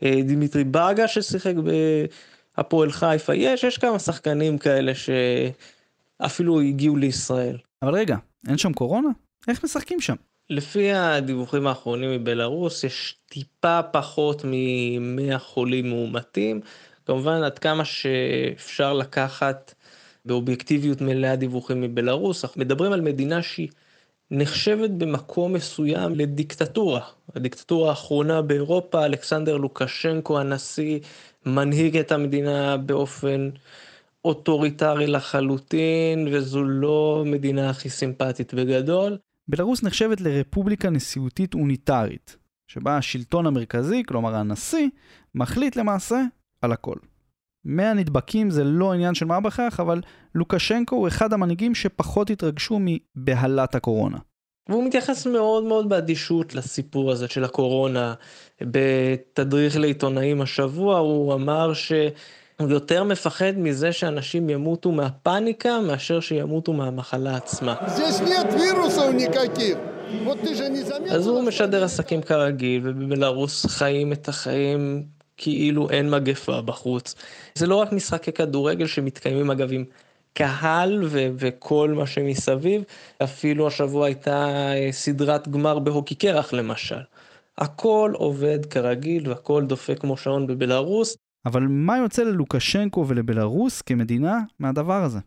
דמיטרי 0.03 0.65
ברגה 0.65 1.09
ששיחק 1.09 1.55
בהפועל 2.57 2.93
חיפה, 2.93 3.35
יש, 3.35 3.65
יש 3.65 3.79
כמה 3.79 3.99
שחקנים 3.99 4.59
כאלה 4.59 4.93
שאפילו 6.21 6.61
הגיעו 6.61 6.97
לישראל. 6.97 7.57
אבל 7.83 7.95
רגע, 7.95 8.17
אין 8.49 8.59
שם 8.59 8.73
קורונה? 8.73 9.09
איך 9.49 9.65
משחקים 9.65 10.01
שם? 10.01 10.15
לפי 10.51 10.93
הדיווחים 10.93 11.67
האחרונים 11.67 12.11
מבלארוס 12.11 12.85
יש 12.85 13.17
טיפה 13.29 13.83
פחות 13.83 14.45
מ-100 14.45 15.39
חולים 15.39 15.91
מאומתים, 15.91 16.61
כמובן 17.07 17.43
עד 17.43 17.59
כמה 17.59 17.85
שאפשר 17.85 18.93
לקחת 18.93 19.75
באובייקטיביות 20.25 21.01
מלאה 21.01 21.37
דיווחים 21.37 21.81
מבלארוס, 21.81 22.45
אנחנו 22.45 22.61
מדברים 22.61 22.93
על 22.93 23.01
מדינה 23.01 23.43
שהיא 23.43 23.69
נחשבת 24.31 24.91
במקום 24.91 25.53
מסוים 25.53 26.15
לדיקטטורה. 26.15 27.01
הדיקטטורה 27.35 27.91
האחרונה 27.91 28.43
באירופה, 28.43 29.05
אלכסנדר 29.05 29.57
לוקשנקו 29.57 30.41
הנשיא 30.41 30.99
מנהיג 31.47 31.97
את 31.97 32.13
המדינה 32.13 32.77
באופן 32.77 33.51
אוטוריטרי 34.25 35.07
לחלוטין, 35.07 36.29
וזו 36.33 36.65
לא 36.65 37.23
מדינה 37.27 37.71
הכי 37.71 37.89
סימפטית 37.91 38.55
בגדול. 38.55 39.19
בלרוס 39.49 39.83
נחשבת 39.83 40.21
לרפובליקה 40.21 40.91
נשיאותית 40.91 41.55
אוניטרית, 41.55 42.37
שבה 42.67 42.97
השלטון 42.97 43.47
המרכזי, 43.47 44.03
כלומר 44.09 44.35
הנשיא, 44.35 44.89
מחליט 45.35 45.77
למעשה 45.77 46.21
על 46.63 46.73
הכל. 46.73 46.97
100 47.65 47.95
נדבקים 47.95 48.51
זה 48.51 48.65
לא 48.65 48.93
עניין 48.93 49.15
של 49.15 49.25
מה 49.27 49.41
בכך, 49.41 49.81
אבל 49.83 50.01
לוקשנקו 50.35 50.97
הוא 50.97 51.09
אחד 51.09 51.33
המנהיגים 51.33 51.75
שפחות 51.75 52.31
התרגשו 52.31 52.79
מבהלת 52.81 53.75
הקורונה. 53.75 54.19
והוא 54.69 54.85
מתייחס 54.85 55.27
מאוד 55.27 55.65
מאוד 55.65 55.89
באדישות 55.89 56.55
לסיפור 56.55 57.11
הזה 57.11 57.29
של 57.29 57.45
הקורונה. 57.45 58.15
בתדריך 58.61 59.77
לעיתונאים 59.79 60.41
השבוע 60.41 60.99
הוא 60.99 61.35
אמר 61.35 61.73
שהוא 61.75 62.69
יותר 62.69 63.05
מפחד 63.05 63.53
מזה 63.57 63.93
שאנשים 63.93 64.51
ימותו 64.51 64.93
מהפאניקה 64.93 65.81
מאשר 65.81 66.21
שימותו 66.21 66.73
מהמחלה 66.73 67.37
עצמה. 67.37 67.75
אז 71.11 71.27
הוא 71.27 71.43
משדר 71.43 71.85
עסקים 71.85 72.23
כרגיל 72.23 72.83
ובבלארוס 72.85 73.67
חיים 73.67 74.13
את 74.13 74.29
החיים 74.29 75.05
כאילו 75.43 75.91
אין 75.91 76.11
מגפה 76.11 76.61
בחוץ. 76.61 77.15
זה 77.55 77.67
לא 77.67 77.77
רק 77.77 77.93
משחקי 77.93 78.33
כדורגל 78.33 78.87
שמתקיימים 78.87 79.51
אגב 79.51 79.73
עם 79.73 79.85
קהל 80.33 81.05
ו- 81.05 81.29
וכל 81.39 81.95
מה 81.97 82.07
שמסביב, 82.07 82.83
אפילו 83.23 83.67
השבוע 83.67 84.07
הייתה 84.07 84.47
אה, 84.49 84.89
סדרת 84.93 85.49
גמר 85.49 85.79
בהוקי 85.79 86.15
קרח 86.15 86.53
למשל. 86.53 87.01
הכל 87.59 88.13
עובד 88.15 88.67
כרגיל 88.67 89.29
והכל 89.29 89.65
דופק 89.65 89.99
כמו 89.99 90.17
שעון 90.17 90.47
בבלארוס. 90.47 91.17
אבל 91.47 91.63
מה 91.69 91.99
יוצא 91.99 92.23
ללוקשנקו 92.23 93.05
ולבלארוס 93.09 93.83
כמדינה 93.83 94.39
מהדבר 94.59 95.03
הזה? 95.03 95.19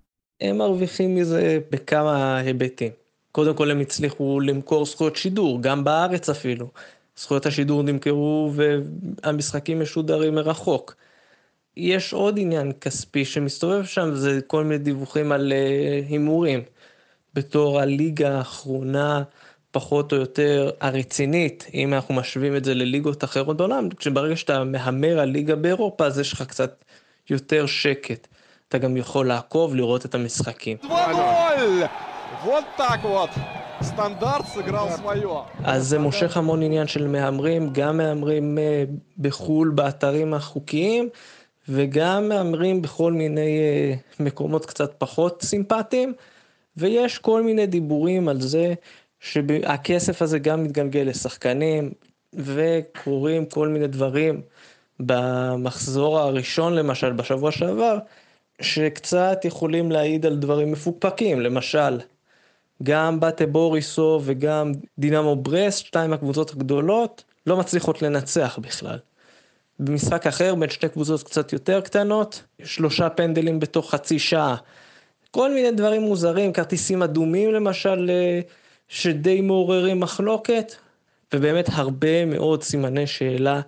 הם 0.41 0.57
מרוויחים 0.57 1.15
מזה 1.15 1.59
בכמה 1.71 2.37
היבטים. 2.37 2.91
קודם 3.31 3.55
כל 3.55 3.71
הם 3.71 3.79
הצליחו 3.79 4.39
למכור 4.39 4.85
זכויות 4.85 5.15
שידור, 5.15 5.61
גם 5.61 5.83
בארץ 5.83 6.29
אפילו. 6.29 6.67
זכויות 7.17 7.45
השידור 7.45 7.83
נמכרו 7.83 8.51
והמשחקים 8.53 9.79
משודרים 9.79 10.35
מרחוק. 10.35 10.95
יש 11.77 12.13
עוד 12.13 12.39
עניין 12.39 12.71
כספי 12.81 13.25
שמסתובב 13.25 13.85
שם, 13.85 14.15
זה 14.15 14.39
כל 14.47 14.63
מיני 14.63 14.77
דיווחים 14.77 15.31
על 15.31 15.53
אה, 15.53 15.99
הימורים. 16.09 16.61
בתור 17.33 17.79
הליגה 17.79 18.37
האחרונה, 18.37 19.23
פחות 19.71 20.11
או 20.11 20.17
יותר 20.17 20.71
הרצינית, 20.81 21.67
אם 21.73 21.93
אנחנו 21.93 22.13
משווים 22.13 22.55
את 22.55 22.65
זה 22.65 22.73
לליגות 22.73 23.23
אחרות 23.23 23.57
בעולם, 23.57 23.89
כשברגע 23.89 24.35
שאתה 24.35 24.63
מהמר 24.63 25.19
על 25.19 25.29
ליגה 25.29 25.55
באירופה, 25.55 26.05
אז 26.05 26.19
יש 26.19 26.33
לך 26.33 26.41
קצת 26.41 26.83
יותר 27.29 27.65
שקט. 27.65 28.27
אתה 28.69 28.77
גם 28.77 28.97
יכול 28.97 29.27
לעקוב, 29.27 29.75
לראות 29.75 30.05
את 30.05 30.15
המשחקים. 30.15 30.77
הסטנדרט 33.83 34.45
סגרל 34.45 34.89
סוויו. 34.95 35.41
אז 35.63 35.87
זה 35.87 35.99
מושך 35.99 36.37
המון 36.37 36.63
עניין 36.63 36.87
של 36.87 37.07
מהמרים, 37.07 37.69
גם 37.73 37.97
מהמרים 37.97 38.57
אה, 38.57 38.83
בחו"ל 39.17 39.69
באתרים 39.69 40.33
החוקיים, 40.33 41.09
וגם 41.69 42.29
מהמרים 42.29 42.81
בכל 42.81 43.11
מיני 43.11 43.59
אה, 43.59 43.93
מקומות 44.19 44.65
קצת 44.65 44.93
פחות 44.97 45.41
סימפטיים, 45.41 46.13
ויש 46.77 47.17
כל 47.17 47.43
מיני 47.43 47.65
דיבורים 47.65 48.29
על 48.29 48.41
זה 48.41 48.73
שהכסף 49.19 50.21
הזה 50.21 50.39
גם 50.39 50.63
מתגלגל 50.63 51.01
לשחקנים, 51.01 51.91
וקורים 52.33 53.45
כל 53.45 53.67
מיני 53.67 53.87
דברים. 53.87 54.41
במחזור 54.99 56.19
הראשון 56.19 56.73
למשל, 56.75 57.11
בשבוע 57.11 57.51
שעבר, 57.51 57.97
שקצת 58.61 59.41
יכולים 59.45 59.91
להעיד 59.91 60.25
על 60.25 60.35
דברים 60.35 60.71
מפוקפקים, 60.71 61.41
למשל, 61.41 61.99
גם 62.83 63.19
באטה 63.19 63.45
בוריסו 63.45 64.21
וגם 64.23 64.71
דינמו 64.99 65.35
ברסט, 65.35 65.85
שתיים 65.85 66.13
הקבוצות 66.13 66.51
הגדולות, 66.51 67.23
לא 67.47 67.57
מצליחות 67.57 68.01
לנצח 68.01 68.59
בכלל. 68.61 68.97
במשחק 69.79 70.27
אחר 70.27 70.55
בין 70.55 70.69
שתי 70.69 70.89
קבוצות 70.89 71.23
קצת 71.23 71.53
יותר 71.53 71.81
קטנות, 71.81 72.43
שלושה 72.63 73.09
פנדלים 73.09 73.59
בתוך 73.59 73.91
חצי 73.91 74.19
שעה. 74.19 74.55
כל 75.31 75.53
מיני 75.53 75.71
דברים 75.71 76.01
מוזרים, 76.01 76.53
כרטיסים 76.53 77.03
אדומים 77.03 77.53
למשל, 77.53 78.09
אה, 78.09 78.39
שדי 78.87 79.41
מעוררים 79.41 79.99
מחלוקת, 79.99 80.75
ובאמת 81.33 81.65
הרבה 81.71 82.25
מאוד 82.25 82.63
סימני 82.63 83.07
שאלה 83.07 83.61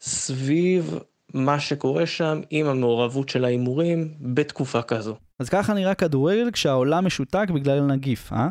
סביב 0.00 0.98
מה 1.34 1.60
שקורה 1.60 2.06
שם 2.06 2.40
עם 2.50 2.66
המעורבות 2.66 3.28
של 3.28 3.44
ההימורים 3.44 4.14
בתקופה 4.20 4.82
כזו. 4.82 5.16
אז 5.42 5.48
ככה 5.48 5.74
נראה 5.74 5.94
כדורגל 5.94 6.50
כשהעולם 6.50 7.06
משותק 7.06 7.46
בגלל 7.54 7.78
הנגיף, 7.78 8.32
אה? 8.32 8.48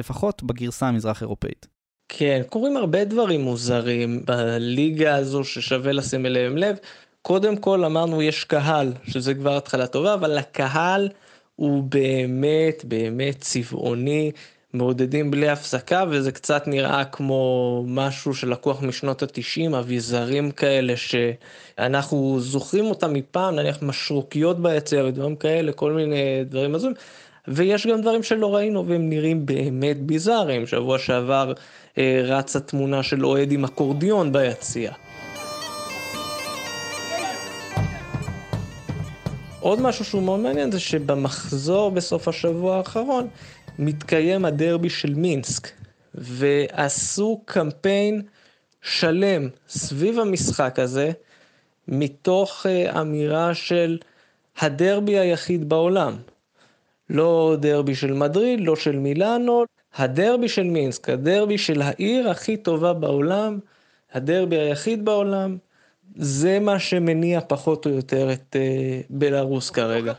לפחות 0.00 0.42
בגרסה 0.42 0.88
המזרח 0.88 1.22
אירופאית. 1.22 1.66
כן, 2.08 2.42
קורים 2.48 2.76
הרבה 2.76 3.04
דברים 3.04 3.40
מוזרים 3.40 4.24
בליגה 4.24 5.16
הזו 5.16 5.44
ששווה 5.44 5.92
לשים 5.92 6.26
אליהם 6.26 6.56
לב. 6.56 6.76
קודם 7.22 7.56
כל 7.56 7.84
אמרנו 7.84 8.22
יש 8.22 8.44
קהל, 8.44 8.92
שזה 9.04 9.34
כבר 9.34 9.56
התחלה 9.56 9.86
טובה, 9.86 10.14
אבל 10.14 10.38
הקהל 10.38 11.08
הוא 11.56 11.82
באמת 11.82 12.84
באמת 12.84 13.40
צבעוני, 13.40 14.32
מעודדים 14.74 15.30
בלי 15.30 15.48
הפסקה, 15.48 16.04
וזה 16.10 16.32
קצת 16.32 16.68
נראה 16.68 17.04
כמו 17.04 17.84
משהו 17.86 18.34
שלקוח 18.34 18.82
משנות 18.82 19.22
התשעים, 19.22 19.74
אביזרים 19.74 20.50
כאלה 20.50 20.94
שאנחנו 20.96 22.40
זוכרים 22.40 22.84
אותם 22.84 23.12
מפעם, 23.12 23.54
נניח 23.54 23.82
משרוקיות 23.82 24.62
ביציע 24.62 25.04
ודברים 25.04 25.36
כאלה, 25.36 25.72
כל 25.72 25.92
מיני 25.92 26.44
דברים 26.44 26.74
הזויים. 26.74 26.94
ויש 27.48 27.86
גם 27.86 28.00
דברים 28.00 28.22
שלא 28.22 28.54
ראינו 28.54 28.86
והם 28.86 29.08
נראים 29.08 29.46
באמת 29.46 30.02
ביזאריים. 30.02 30.66
שבוע 30.66 30.98
שעבר 30.98 31.52
אה, 31.98 32.22
רצה 32.24 32.60
תמונה 32.60 33.02
של 33.02 33.26
אוהד 33.26 33.52
עם 33.52 33.64
אקורדיון 33.64 34.32
ביציע. 34.32 34.92
עוד 39.60 39.80
משהו 39.80 40.04
שהוא 40.04 40.22
מאוד 40.22 40.40
מעניין 40.40 40.70
זה 40.70 40.80
שבמחזור 40.80 41.90
בסוף 41.90 42.28
השבוע 42.28 42.76
האחרון 42.76 43.28
מתקיים 43.78 44.44
הדרבי 44.44 44.90
של 44.90 45.14
מינסק, 45.14 45.68
ועשו 46.14 47.42
קמפיין 47.44 48.22
שלם 48.82 49.48
סביב 49.68 50.18
המשחק 50.18 50.78
הזה, 50.78 51.12
מתוך 51.88 52.66
uh, 52.66 53.00
אמירה 53.00 53.54
של 53.54 53.98
הדרבי 54.58 55.18
היחיד 55.18 55.68
בעולם. 55.68 56.16
לא 57.10 57.56
דרבי 57.60 57.94
של 57.94 58.12
מדריד, 58.12 58.60
לא 58.60 58.76
של 58.76 58.96
מילאנו, 58.96 59.64
הדרבי 59.96 60.48
של 60.48 60.62
מינסק, 60.62 61.08
הדרבי 61.08 61.58
של 61.58 61.82
העיר 61.82 62.30
הכי 62.30 62.56
טובה 62.56 62.92
בעולם, 62.92 63.58
הדרבי 64.12 64.58
היחיד 64.58 65.04
בעולם, 65.04 65.56
זה 66.16 66.60
מה 66.60 66.78
שמניע 66.78 67.40
פחות 67.40 67.86
או 67.86 67.90
יותר 67.90 68.32
את 68.32 68.56
uh, 68.56 69.06
בלארוס 69.10 69.70
כרגע. 69.70 70.12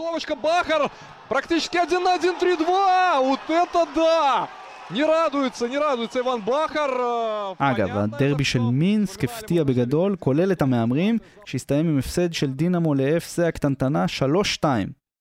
практически 1.28 1.76
1-1, 1.76 2.40
3-2, 2.40 3.20
вот 3.22 3.40
это 3.48 3.86
да! 3.94 4.48
Не 4.90 5.04
радуется, 5.04 5.68
не 5.68 5.76
радуется 5.76 6.20
Иван 6.20 6.40
Бахар. 6.40 6.90
אגב, 7.58 7.96
הדרבי 7.96 8.44
של 8.44 8.60
מינסק 8.60 9.24
הפתיע 9.24 9.64
בגדול, 9.64 10.16
כולל 10.16 10.52
את 10.52 10.62
המהמרים, 10.62 11.18
שהסתיים 11.44 11.88
עם 11.88 11.98
הפסד 11.98 12.32
של 12.32 12.52
דינמו 12.52 12.94
לאפסה 12.94 13.48
הקטנטנה 13.48 14.04
3-2. 14.62 14.64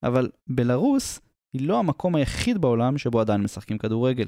אבל 0.04 0.30
בלרוס 0.48 1.20
היא 1.54 1.68
לא 1.68 1.80
המקום 1.80 2.16
היחיד 2.16 2.58
בעולם 2.58 2.98
שבו 2.98 3.20
עדיין 3.20 3.42
משחקים 3.42 3.78
כדורגל. 3.78 4.26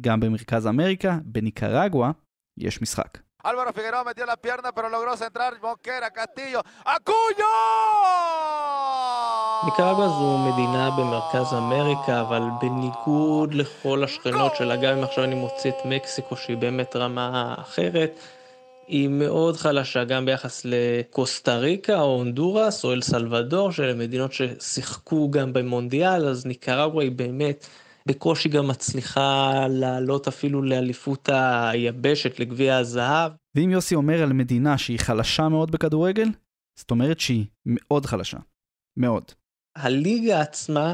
גם 0.00 0.20
במרכז 0.20 0.66
אמריקה, 0.66 1.18
בניקרגואה, 1.24 2.10
יש 2.58 2.82
משחק. 2.82 3.18
Álvaro 3.44 3.74
Figueroa 3.74 4.04
metió 4.04 4.24
la 4.24 4.38
pierna, 4.38 4.72
pero 4.72 4.88
logró 4.88 5.14
centrar. 5.18 5.52
Mosquera, 5.60 6.10
Castillo, 6.10 6.62
¡Acuño! 6.94 7.52
ניקרגואה 9.65 10.09
זו 10.09 10.37
מדינה 10.37 10.89
במרכז 10.97 11.53
אמריקה, 11.53 12.21
אבל 12.21 12.41
בניגוד 12.61 13.53
לכל 13.53 14.03
השכנות 14.03 14.55
שלה, 14.55 14.75
גם 14.75 14.97
אם 14.97 15.03
עכשיו 15.03 15.23
אני 15.23 15.35
מוציא 15.35 15.71
את 15.71 15.85
מקסיקו 15.85 16.35
שהיא 16.37 16.57
באמת 16.57 16.95
רמה 16.95 17.55
אחרת, 17.57 18.19
היא 18.87 19.09
מאוד 19.09 19.57
חלשה 19.57 20.03
גם 20.03 20.25
ביחס 20.25 20.61
לקוסטה 20.65 21.57
ריקה 21.57 22.01
או 22.01 22.15
הונדורס 22.15 22.85
או 22.85 22.93
אל 22.93 23.01
סלבדור, 23.01 23.71
שאלה 23.71 23.93
מדינות 23.93 24.33
ששיחקו 24.33 25.31
גם 25.31 25.53
במונדיאל, 25.53 26.27
אז 26.27 26.45
ניקרגואה 26.45 27.03
היא 27.03 27.11
באמת 27.11 27.67
בקושי 28.05 28.49
גם 28.49 28.67
מצליחה 28.67 29.65
לעלות 29.69 30.27
אפילו 30.27 30.61
לאליפות 30.61 31.29
היבשת, 31.31 32.39
לגביע 32.39 32.77
הזהב. 32.77 33.31
ואם 33.55 33.71
יוסי 33.71 33.95
אומר 33.95 34.23
על 34.23 34.33
מדינה 34.33 34.77
שהיא 34.77 34.99
חלשה 34.99 35.49
מאוד 35.49 35.71
בכדורגל, 35.71 36.27
זאת 36.79 36.91
אומרת 36.91 37.19
שהיא 37.19 37.45
מאוד 37.65 38.05
חלשה. 38.05 38.37
מאוד. 38.97 39.31
הליגה 39.75 40.41
עצמה, 40.41 40.93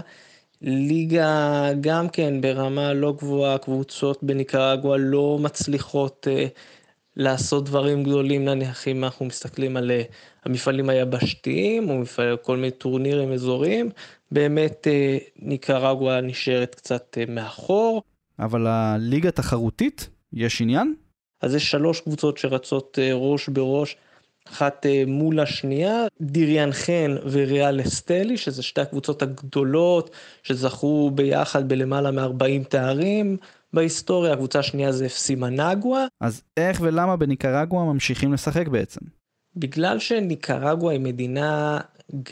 ליגה 0.62 1.70
גם 1.82 2.10
כן 2.10 2.41
ברמה 2.41 2.94
לא 2.94 3.13
גבוהה, 3.17 3.58
קבוצות 3.58 4.24
בניקרגואה 4.24 4.98
לא 4.98 5.38
מצליחות 5.41 6.27
uh, 6.27 6.50
לעשות 7.15 7.65
דברים 7.65 8.03
גדולים, 8.03 8.46
נניח 8.46 8.88
אם 8.88 9.03
אנחנו 9.03 9.25
מסתכלים 9.25 9.77
על 9.77 9.91
uh, 9.91 10.13
המפעלים 10.46 10.89
היבשתיים, 10.89 11.89
או 11.89 11.98
מפעל, 11.98 12.38
כל 12.38 12.55
מיני 12.55 12.72
טורנירים 12.72 13.32
אזוריים, 13.34 13.89
באמת 14.32 14.88
uh, 14.88 15.24
ניקרגואה 15.39 16.22
נשארת 16.22 16.75
קצת 16.75 17.17
uh, 17.17 17.32
מאחור. 17.32 18.03
אבל 18.39 18.67
הליגה 18.67 19.32
תחרותית, 19.32 20.10
יש 20.34 20.62
עניין? 20.62 20.94
אז 21.41 21.55
יש 21.55 21.72
שלוש 21.72 22.01
קבוצות 22.01 22.38
שרצות 22.38 22.98
uh, 23.01 23.13
ראש 23.13 23.50
בראש. 23.50 23.98
אחת 24.52 24.86
אה, 24.86 25.04
מול 25.08 25.40
השנייה, 25.40 26.04
דיריאן 26.22 26.72
חן 26.72 27.16
וריאל 27.32 27.82
אסטלי, 27.82 28.38
שזה 28.38 28.64
שתי 28.64 28.82
הקבוצות 28.82 29.22
הגדולות 29.22 30.10
שזכו 30.44 31.12
ביחד 31.16 31.70
בלמעלה 31.70 32.12
מ-40 32.12 32.64
תארים 32.70 33.38
בהיסטוריה, 33.74 34.34
הקבוצה 34.34 34.60
השנייה 34.60 34.92
זה 34.92 35.05
אפסי 35.05 35.36
מנגואה. 35.36 36.05
אז 36.22 36.42
איך 36.58 36.79
ולמה 36.81 37.16
בניקרגואה 37.16 37.86
ממשיכים 37.86 38.34
לשחק 38.34 38.68
בעצם? 38.68 39.01
בגלל 39.55 40.00
שניקרגואה 40.00 40.94
היא 40.94 41.01
מדינה 41.01 41.79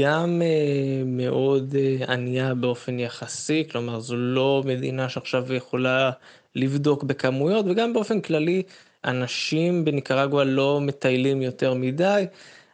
גם 0.01 0.41
uh, 0.41 1.05
מאוד 1.05 1.75
uh, 1.75 2.11
ענייה 2.11 2.55
באופן 2.55 2.99
יחסי, 2.99 3.63
כלומר 3.71 3.99
זו 3.99 4.15
לא 4.17 4.63
מדינה 4.65 5.09
שעכשיו 5.09 5.53
יכולה 5.53 6.11
לבדוק 6.55 7.03
בכמויות, 7.03 7.65
וגם 7.69 7.93
באופן 7.93 8.21
כללי 8.21 8.63
אנשים 9.05 9.85
בניקרגואה 9.85 10.43
לא 10.43 10.79
מטיילים 10.81 11.41
יותר 11.41 11.73
מדי, 11.73 12.25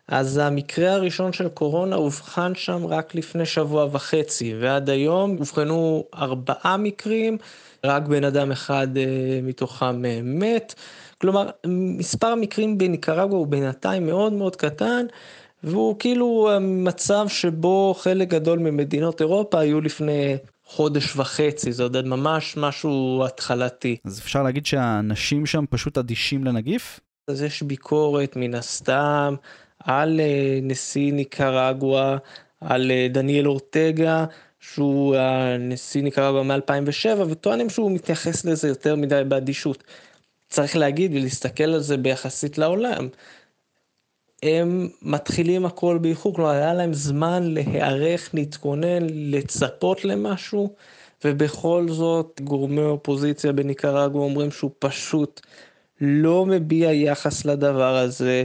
אז 0.07 0.37
המקרה 0.37 0.93
הראשון 0.93 1.33
של 1.33 1.49
קורונה 1.49 1.95
אובחן 1.95 2.55
שם 2.55 2.85
רק 2.85 3.15
לפני 3.15 3.45
שבוע 3.45 3.87
וחצי, 3.91 4.55
ועד 4.59 4.89
היום 4.89 5.37
אובחנו 5.39 6.03
ארבעה 6.15 6.77
מקרים, 6.77 7.37
רק 7.83 8.03
בן 8.03 8.23
אדם 8.23 8.51
אחד 8.51 8.87
uh, 8.95 8.99
מתוכם 9.43 10.01
uh, 10.01 10.23
מת. 10.23 10.75
כלומר, 11.21 11.49
מספר 11.97 12.27
המקרים 12.27 12.77
בניקרגואה 12.77 13.39
הוא 13.39 13.47
בינתיים 13.47 14.05
מאוד 14.05 14.33
מאוד 14.33 14.55
קטן, 14.55 15.05
והוא 15.63 15.95
כאילו 15.99 16.49
מצב 16.61 17.25
שבו 17.27 17.95
חלק 17.97 18.27
גדול 18.27 18.59
ממדינות 18.59 19.21
אירופה 19.21 19.59
היו 19.59 19.81
לפני 19.81 20.37
חודש 20.69 21.15
וחצי, 21.15 21.71
זה 21.71 21.83
עוד 21.83 22.05
ממש 22.05 22.57
משהו 22.57 23.23
התחלתי. 23.25 23.97
אז 24.05 24.19
אפשר 24.19 24.43
להגיד 24.43 24.65
שהאנשים 24.65 25.45
שם 25.45 25.65
פשוט 25.69 25.97
אדישים 25.97 26.43
לנגיף? 26.43 26.99
אז 27.27 27.41
יש 27.41 27.63
ביקורת 27.63 28.35
מן 28.35 28.55
הסתם 28.55 29.35
על 29.83 30.19
אה, 30.19 30.59
נשיא 30.61 31.13
ניקרגואה, 31.13 32.17
על 32.61 32.91
אה, 32.91 33.07
דניאל 33.09 33.47
אורטגה, 33.47 34.25
שהוא 34.59 35.15
הנשיא 35.15 36.03
ניקרגואה 36.03 36.43
מ-2007, 36.43 37.19
וטוענים 37.29 37.69
שהוא 37.69 37.91
מתייחס 37.91 38.45
לזה 38.45 38.67
יותר 38.67 38.95
מדי 38.95 39.21
באדישות. 39.27 39.83
צריך 40.49 40.75
להגיד 40.75 41.11
ולהסתכל 41.15 41.63
על 41.63 41.79
זה 41.79 41.97
ביחסית 41.97 42.57
לעולם. 42.57 43.07
הם 44.43 44.89
מתחילים 45.01 45.65
הכל 45.65 45.97
באיחור, 45.97 46.35
כלומר 46.35 46.49
היה 46.49 46.73
להם 46.73 46.93
זמן 46.93 47.43
להיערך, 47.43 48.29
להתכונן, 48.33 49.07
לצפות 49.09 50.05
למשהו, 50.05 50.75
ובכל 51.25 51.85
זאת 51.89 52.41
גורמי 52.43 52.81
אופוזיציה 52.81 53.51
בניקרגו 53.51 54.23
אומרים 54.23 54.51
שהוא 54.51 54.71
פשוט 54.79 55.41
לא 56.01 56.45
מביע 56.45 56.91
יחס 56.93 57.45
לדבר 57.45 57.95
הזה. 57.95 58.43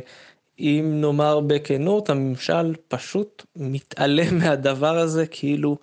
אם 0.59 0.99
נאמר 1.01 1.41
בכנות, 1.41 2.11
הממשל 2.11 2.75
פשוט 2.89 3.47
מתעלם 3.57 4.39
מהדבר 4.39 4.99
הזה 4.99 5.27
כאילו 5.27 5.77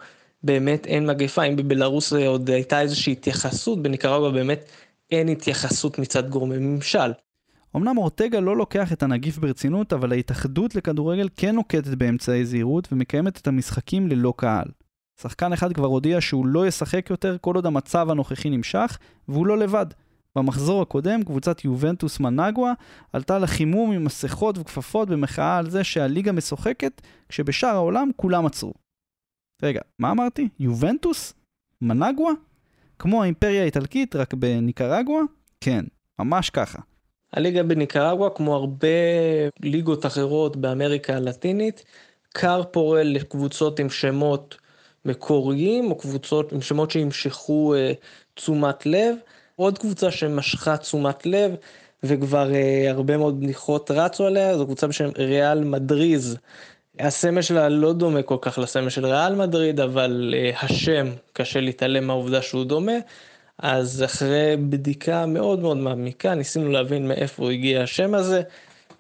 באמת 0.43 0.86
אין 0.86 1.08
מגפה. 1.08 1.43
אם 1.43 1.56
בבלארוס 1.56 2.13
עוד 2.13 2.50
הייתה 2.50 2.82
איזושהי 2.82 3.13
התייחסות, 3.13 3.82
בניקרגו 3.82 4.32
באמת 4.32 4.65
אין 5.12 5.28
התייחסות 5.28 6.00
מצד 6.00 6.30
גורמי 6.30 6.58
ממשל. 6.58 7.12
אמנם 7.75 7.97
אורטגה 7.97 8.39
לא 8.39 8.57
לוקח 8.57 8.93
את 8.93 9.03
הנגיף 9.03 9.38
ברצינות, 9.38 9.93
אבל 9.93 10.12
ההתאחדות 10.12 10.75
לכדורגל 10.75 11.29
כן 11.36 11.55
נוקטת 11.55 11.88
באמצעי 11.88 12.45
זהירות 12.45 12.88
ומקיימת 12.91 13.38
את 13.38 13.47
המשחקים 13.47 14.07
ללא 14.07 14.34
קהל. 14.38 14.67
שחקן 15.21 15.53
אחד 15.53 15.73
כבר 15.73 15.88
הודיע 15.88 16.21
שהוא 16.21 16.45
לא 16.45 16.67
ישחק 16.67 17.10
יותר 17.10 17.38
כל 17.41 17.55
עוד 17.55 17.65
המצב 17.65 18.10
הנוכחי 18.10 18.49
נמשך, 18.49 18.97
והוא 19.27 19.47
לא 19.47 19.57
לבד. 19.57 19.86
במחזור 20.36 20.81
הקודם, 20.81 21.23
קבוצת 21.23 21.65
יובנטוס 21.65 22.19
מנגווה 22.19 22.73
עלתה 23.13 23.39
לחימום 23.39 23.91
עם 23.91 24.03
מסכות 24.03 24.57
וכפפות 24.57 25.10
במחאה 25.10 25.57
על 25.57 25.69
זה 25.69 25.84
שהליגה 25.84 26.31
משוחקת, 26.31 27.01
כשבשאר 27.29 27.69
העולם 27.69 28.10
כולם 28.15 28.45
עצרו. 28.45 28.73
רגע, 29.63 29.81
מה 29.99 30.12
אמרתי? 30.12 30.49
יובנטוס? 30.60 31.34
מנגווה? 31.81 32.31
כמו 32.99 33.23
האימפריה 33.23 33.62
האיטלקית, 33.62 34.15
רק 34.15 34.34
בניקרגואה? 34.34 35.23
כן, 35.62 35.86
ממש 36.19 36.49
ככה. 36.49 36.79
הליגה 37.34 37.63
בניקרגואה, 37.63 38.30
כמו 38.30 38.56
הרבה 38.56 38.88
ליגות 39.63 40.06
אחרות 40.06 40.58
באמריקה 40.58 41.15
הלטינית, 41.15 41.84
כר 42.34 42.63
פורה 42.72 43.04
לקבוצות 43.04 43.80
עם 43.80 43.89
שמות 43.89 44.58
מקוריים, 45.06 45.91
או 45.91 45.98
קבוצות 45.98 46.52
עם 46.52 46.62
שמות 46.62 46.91
שימשכו 46.91 47.74
uh, 47.76 47.96
תשומת 48.34 48.86
לב. 48.86 49.15
עוד 49.56 49.78
קבוצה 49.78 50.12
שמשכה 50.12 50.78
תשומת 50.78 51.26
לב, 51.26 51.56
וכבר 52.04 52.50
uh, 52.52 52.89
הרבה 52.89 53.17
מאוד 53.17 53.41
בדיחות 53.41 53.91
רצו 53.91 54.26
עליה, 54.26 54.58
זו 54.58 54.65
קבוצה 54.65 54.88
בשם 54.88 55.10
ריאל 55.17 55.63
מדריז. 55.63 56.38
הסמל 57.00 57.41
שלה 57.41 57.70
לא 57.70 57.94
דומה 57.94 58.22
כל 58.22 58.38
כך 58.41 58.58
לסמל 58.58 58.89
של 58.89 59.06
ריאל 59.06 59.36
מדריד, 59.36 59.80
אבל 59.80 60.34
uh, 60.34 60.65
השם, 60.65 61.08
קשה 61.34 61.60
להתעלם 61.60 62.08
מהעובדה 62.08 62.41
שהוא 62.41 62.63
דומה. 62.63 62.98
אז 63.62 64.04
אחרי 64.04 64.56
בדיקה 64.69 65.26
מאוד 65.26 65.60
מאוד 65.60 65.78
מעמיקה, 65.78 66.36
ניסינו 66.36 66.71
להבין 66.71 67.08
מאיפה 67.08 67.52
הגיע 67.52 67.82
השם 67.82 68.13
הזה. 68.13 68.41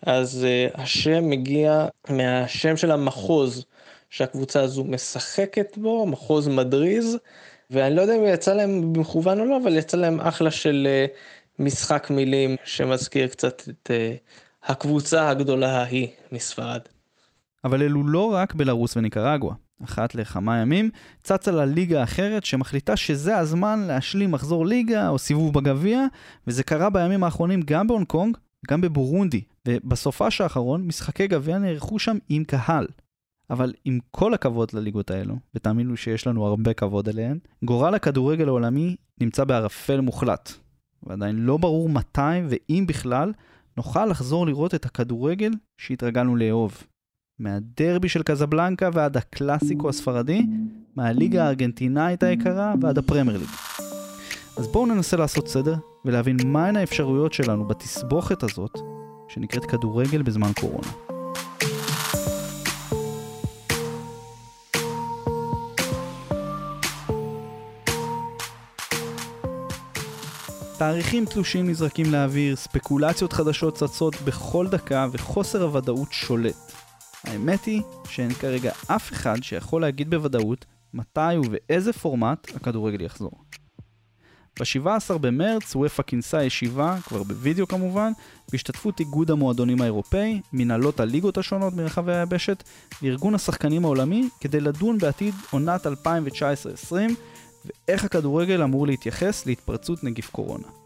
אז 0.01 0.47
uh, 0.73 0.81
השם 0.81 1.29
מגיע 1.29 1.87
מהשם 2.09 2.77
של 2.77 2.91
המחוז 2.91 3.65
שהקבוצה 4.09 4.61
הזו 4.61 4.83
משחקת 4.83 5.77
בו, 5.77 6.05
מחוז 6.05 6.47
מדריז, 6.47 7.17
ואני 7.71 7.95
לא 7.95 8.01
יודע 8.01 8.15
אם 8.15 8.21
יצא 8.25 8.53
להם 8.53 8.93
במכוון 8.93 9.39
או 9.39 9.45
לא, 9.45 9.57
אבל 9.63 9.77
יצא 9.77 9.97
להם 9.97 10.19
אחלה 10.19 10.51
של 10.51 10.87
uh, 10.87 11.61
משחק 11.63 12.07
מילים 12.09 12.55
שמזכיר 12.63 13.27
קצת 13.27 13.61
את 13.69 13.91
uh, 13.91 14.69
הקבוצה 14.69 15.29
הגדולה 15.29 15.81
ההיא 15.81 16.07
מספרד. 16.31 16.81
אבל 17.63 17.81
אלו 17.81 18.07
לא 18.07 18.33
רק 18.33 18.53
בלרוס 18.53 18.97
וניקרגואה. 18.97 19.53
אחת 19.83 20.15
לכמה 20.15 20.57
ימים, 20.57 20.89
צצה 21.23 21.51
לה 21.51 21.65
ליגה 21.65 22.03
אחרת 22.03 22.45
שמחליטה 22.45 22.95
שזה 22.95 23.37
הזמן 23.37 23.79
להשלים 23.87 24.31
מחזור 24.31 24.65
ליגה 24.65 25.09
או 25.09 25.17
סיבוב 25.17 25.53
בגביע, 25.53 26.05
וזה 26.47 26.63
קרה 26.63 26.89
בימים 26.89 27.23
האחרונים 27.23 27.61
גם 27.65 27.87
בהונג 27.87 28.07
קונג, 28.07 28.37
גם 28.67 28.81
בבורונדי, 28.81 29.41
ובסופש 29.67 30.41
האחרון 30.41 30.87
משחקי 30.87 31.27
גביע 31.27 31.57
נערכו 31.57 31.99
שם 31.99 32.17
עם 32.29 32.43
קהל. 32.43 32.87
אבל 33.49 33.73
עם 33.85 33.99
כל 34.11 34.33
הכבוד 34.33 34.69
לליגות 34.73 35.11
האלו, 35.11 35.35
ותאמינו 35.55 35.97
שיש 35.97 36.27
לנו 36.27 36.45
הרבה 36.45 36.73
כבוד 36.73 37.09
אליהן, 37.09 37.39
גורל 37.63 37.95
הכדורגל 37.95 38.47
העולמי 38.47 38.95
נמצא 39.21 39.43
בערפל 39.43 40.01
מוחלט. 40.01 40.51
ועדיין 41.03 41.35
לא 41.35 41.57
ברור 41.57 41.89
מתי 41.89 42.41
ואם 42.49 42.85
בכלל 42.87 43.33
נוכל 43.77 44.05
לחזור 44.05 44.45
לראות 44.47 44.75
את 44.75 44.85
הכדורגל 44.85 45.51
שהתרגלנו 45.77 46.35
לאהוב. 46.35 46.83
מהדרבי 47.41 48.09
של 48.09 48.23
קזבלנקה 48.23 48.89
ועד 48.93 49.17
הקלאסיקו 49.17 49.89
הספרדי, 49.89 50.41
מהליגה 50.95 51.43
הארגנטינאית 51.45 52.23
היקרה 52.23 52.73
ועד 52.81 52.97
הפרמייר 52.97 53.37
ליג. 53.37 53.47
אז 54.57 54.67
בואו 54.67 54.85
ננסה 54.85 55.17
לעשות 55.17 55.47
סדר 55.47 55.75
ולהבין 56.05 56.37
מהן 56.45 56.75
האפשרויות 56.75 57.33
שלנו 57.33 57.67
בתסבוכת 57.67 58.43
הזאת 58.43 58.79
שנקראת 59.29 59.65
כדורגל 59.65 60.21
בזמן 60.21 60.51
קורונה. 60.59 60.87
תאריכים 70.77 71.25
תלושים 71.25 71.69
נזרקים 71.69 72.11
לאוויר, 72.11 72.55
ספקולציות 72.55 73.33
חדשות 73.33 73.75
צצות 73.75 74.15
בכל 74.25 74.67
דקה 74.67 75.07
וחוסר 75.11 75.63
הוודאות 75.63 76.11
שולט. 76.11 76.80
האמת 77.23 77.65
היא 77.65 77.81
שאין 78.09 78.33
כרגע 78.33 78.71
אף 78.87 79.11
אחד 79.11 79.43
שיכול 79.43 79.81
להגיד 79.81 80.09
בוודאות 80.09 80.65
מתי 80.93 81.37
ובאיזה 81.37 81.93
פורמט 81.93 82.55
הכדורגל 82.55 83.01
יחזור. 83.01 83.31
ב-17 84.59 85.17
במרץ 85.17 85.75
וופא 85.75 86.03
כינסה 86.03 86.43
ישיבה, 86.43 86.97
כבר 87.03 87.23
בווידאו 87.23 87.67
כמובן, 87.67 88.11
בהשתתפות 88.51 88.99
איגוד 88.99 89.31
המועדונים 89.31 89.81
האירופאי, 89.81 90.41
מנהלות 90.53 90.99
הליגות 90.99 91.37
השונות 91.37 91.73
מרחבי 91.73 92.15
היבשת, 92.15 92.63
וארגון 93.01 93.35
השחקנים 93.35 93.85
העולמי, 93.85 94.29
כדי 94.39 94.59
לדון 94.59 94.97
בעתיד 94.97 95.35
עונת 95.51 95.85
2019-2020 95.87 96.93
ואיך 97.65 98.03
הכדורגל 98.03 98.61
אמור 98.63 98.87
להתייחס 98.87 99.45
להתפרצות 99.45 100.03
נגיף 100.03 100.29
קורונה. 100.29 100.80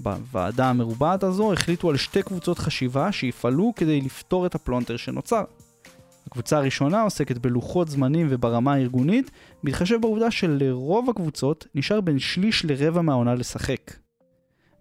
בוועדה 0.00 0.70
המרובעת 0.70 1.22
הזו 1.22 1.52
החליטו 1.52 1.90
על 1.90 1.96
שתי 1.96 2.22
קבוצות 2.22 2.58
חשיבה 2.58 3.12
שיפעלו 3.12 3.72
כדי 3.76 4.00
לפתור 4.00 4.46
את 4.46 4.54
הפלונטר 4.54 4.96
שנוצר. 4.96 5.44
הקבוצה 6.26 6.56
הראשונה 6.56 7.02
עוסקת 7.02 7.38
בלוחות 7.38 7.88
זמנים 7.88 8.26
וברמה 8.30 8.74
הארגונית, 8.74 9.30
מתחשב 9.64 10.00
בעובדה 10.00 10.30
שלרוב 10.30 11.10
הקבוצות 11.10 11.66
נשאר 11.74 12.00
בין 12.00 12.18
שליש 12.18 12.64
לרבע 12.64 13.02
מהעונה 13.02 13.34
לשחק. 13.34 13.96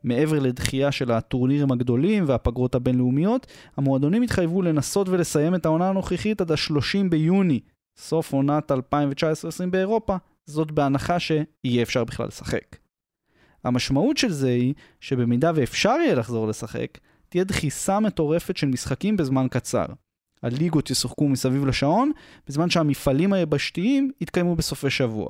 מעבר 0.03 0.39
לדחייה 0.39 0.91
של 0.91 1.11
הטורנירים 1.11 1.71
הגדולים 1.71 2.23
והפגרות 2.27 2.75
הבינלאומיות, 2.75 3.47
המועדונים 3.77 4.21
התחייבו 4.21 4.61
לנסות 4.61 5.09
ולסיים 5.09 5.55
את 5.55 5.65
העונה 5.65 5.89
הנוכחית 5.89 6.41
עד 6.41 6.51
ה-30 6.51 7.09
ביוני, 7.09 7.59
סוף 7.97 8.33
עונת 8.33 8.71
2019-2020 8.71 8.75
באירופה, 9.69 10.15
זאת 10.45 10.71
בהנחה 10.71 11.19
שיהיה 11.19 11.81
אפשר 11.81 12.03
בכלל 12.03 12.27
לשחק. 12.27 12.82
המשמעות 13.63 14.17
של 14.17 14.31
זה 14.31 14.47
היא 14.47 14.73
שבמידה 14.99 15.51
ואפשר 15.55 15.95
יהיה 16.03 16.15
לחזור 16.15 16.47
לשחק, 16.47 16.97
תהיה 17.29 17.43
דחיסה 17.43 17.99
מטורפת 17.99 18.57
של 18.57 18.67
משחקים 18.67 19.17
בזמן 19.17 19.47
קצר. 19.51 19.85
הליגות 20.43 20.89
ישוחקו 20.89 21.29
מסביב 21.29 21.65
לשעון, 21.65 22.11
בזמן 22.47 22.69
שהמפעלים 22.69 23.33
היבשתיים 23.33 24.11
יתקיימו 24.21 24.55
בסופי 24.55 24.89
שבוע. 24.89 25.27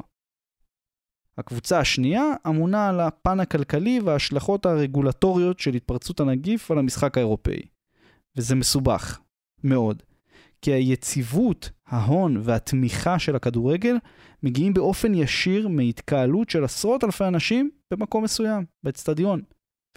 הקבוצה 1.38 1.80
השנייה 1.80 2.24
אמונה 2.48 2.90
על 2.90 3.00
הפן 3.00 3.40
הכלכלי 3.40 4.00
וההשלכות 4.00 4.66
הרגולטוריות 4.66 5.60
של 5.60 5.74
התפרצות 5.74 6.20
הנגיף 6.20 6.72
על 6.72 6.80
המשחק 6.80 7.18
האירופאי. 7.18 7.62
וזה 8.38 8.56
מסובך. 8.56 9.20
מאוד. 9.64 10.04
כי 10.64 10.74
היציבות, 10.74 11.70
ההון 11.88 12.38
והתמיכה 12.44 13.20
של 13.20 13.36
הכדורגל 13.36 13.96
מגיעים 14.44 14.74
באופן 14.74 15.14
ישיר 15.14 15.68
מהתקהלות 15.68 16.50
של 16.50 16.64
עשרות 16.64 17.04
אלפי 17.04 17.24
אנשים 17.24 17.72
במקום 17.94 18.24
מסוים, 18.24 18.66
באצטדיון. 18.84 19.42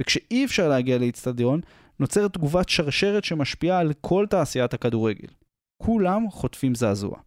וכשאי 0.01 0.45
אפשר 0.45 0.69
להגיע 0.69 0.99
לאצטדיון, 0.99 1.61
נוצרת 2.01 2.33
תגובת 2.33 2.69
שרשרת 2.69 3.25
שמשפיעה 3.25 3.79
על 3.79 3.93
כל 4.01 4.27
תעשיית 4.31 4.75
הכדורגל. 4.75 5.29
כולם 5.83 6.31
חוטפים 6.31 6.75
זעזוע. 6.75 7.19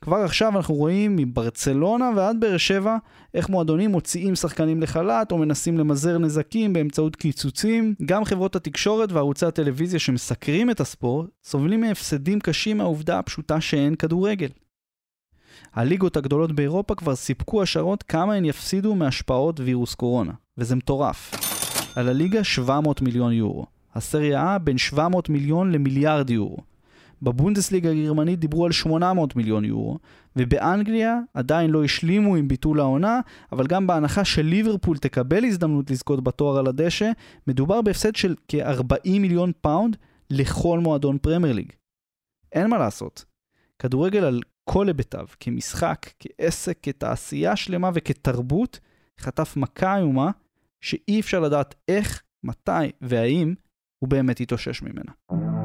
כבר 0.00 0.16
עכשיו 0.16 0.56
אנחנו 0.56 0.74
רואים 0.74 1.16
מברצלונה 1.16 2.10
ועד 2.16 2.40
באר 2.40 2.56
שבע 2.56 2.96
איך 3.34 3.48
מועדונים 3.48 3.90
מוציאים 3.90 4.34
שחקנים 4.34 4.82
לחל"ת 4.82 5.32
או 5.32 5.38
מנסים 5.38 5.78
למזער 5.78 6.18
נזקים 6.18 6.72
באמצעות 6.72 7.16
קיצוצים. 7.16 7.94
גם 8.06 8.24
חברות 8.24 8.56
התקשורת 8.56 9.12
וערוצי 9.12 9.46
הטלוויזיה 9.46 9.98
שמסקרים 9.98 10.70
את 10.70 10.80
הספורט 10.80 11.26
סובלים 11.44 11.80
מהפסדים 11.80 12.40
קשים 12.40 12.78
מהעובדה 12.78 13.18
הפשוטה 13.18 13.60
שאין 13.60 13.94
כדורגל. 13.94 14.48
הליגות 15.74 16.16
הגדולות 16.16 16.52
באירופה 16.52 16.94
כבר 16.94 17.16
סיפקו 17.16 17.62
השערות 17.62 18.02
כמה 18.02 18.34
הן 18.34 18.44
יפסידו 18.44 18.94
מהשפעות 18.94 19.60
וירוס 19.60 19.94
קורונה, 19.94 20.32
וזה 20.58 20.76
מטורף. 20.76 21.34
לה 21.96 22.08
ליגה 22.08 22.44
700 22.44 23.02
מיליון 23.02 23.32
יורו. 23.32 23.66
הסרייה 23.94 24.56
A 24.56 24.58
בין 24.58 24.78
700 24.78 25.28
מיליון 25.28 25.72
למיליארד 25.72 26.30
יורו. 26.30 26.67
בבונדסליגה 27.22 27.90
הגרמנית 27.90 28.40
דיברו 28.40 28.66
על 28.66 28.72
800 28.72 29.36
מיליון 29.36 29.64
יורו, 29.64 29.98
ובאנגליה 30.36 31.18
עדיין 31.34 31.70
לא 31.70 31.84
השלימו 31.84 32.36
עם 32.36 32.48
ביטול 32.48 32.80
העונה, 32.80 33.20
אבל 33.52 33.66
גם 33.66 33.86
בהנחה 33.86 34.24
שליברפול 34.24 34.98
תקבל 34.98 35.44
הזדמנות 35.44 35.90
לזכות 35.90 36.24
בתואר 36.24 36.58
על 36.58 36.66
הדשא, 36.66 37.10
מדובר 37.46 37.82
בהפסד 37.82 38.16
של 38.16 38.34
כ-40 38.48 39.10
מיליון 39.20 39.52
פאונד 39.60 39.96
לכל 40.30 40.78
מועדון 40.78 41.18
פרמייר 41.18 41.52
ליג. 41.52 41.72
אין 42.52 42.70
מה 42.70 42.78
לעשות. 42.78 43.24
כדורגל 43.78 44.24
על 44.24 44.40
כל 44.64 44.86
היבטיו, 44.86 45.26
כמשחק, 45.40 46.10
כעסק, 46.18 46.78
כתעשייה 46.82 47.56
שלמה 47.56 47.90
וכתרבות, 47.94 48.80
חטף 49.20 49.56
מכה 49.56 49.96
איומה 49.96 50.30
שאי 50.80 51.20
אפשר 51.20 51.40
לדעת 51.40 51.74
איך, 51.88 52.22
מתי 52.44 52.90
והאם 53.00 53.54
הוא 53.98 54.08
באמת 54.08 54.40
יתאושש 54.40 54.82
ממנה. 54.82 55.57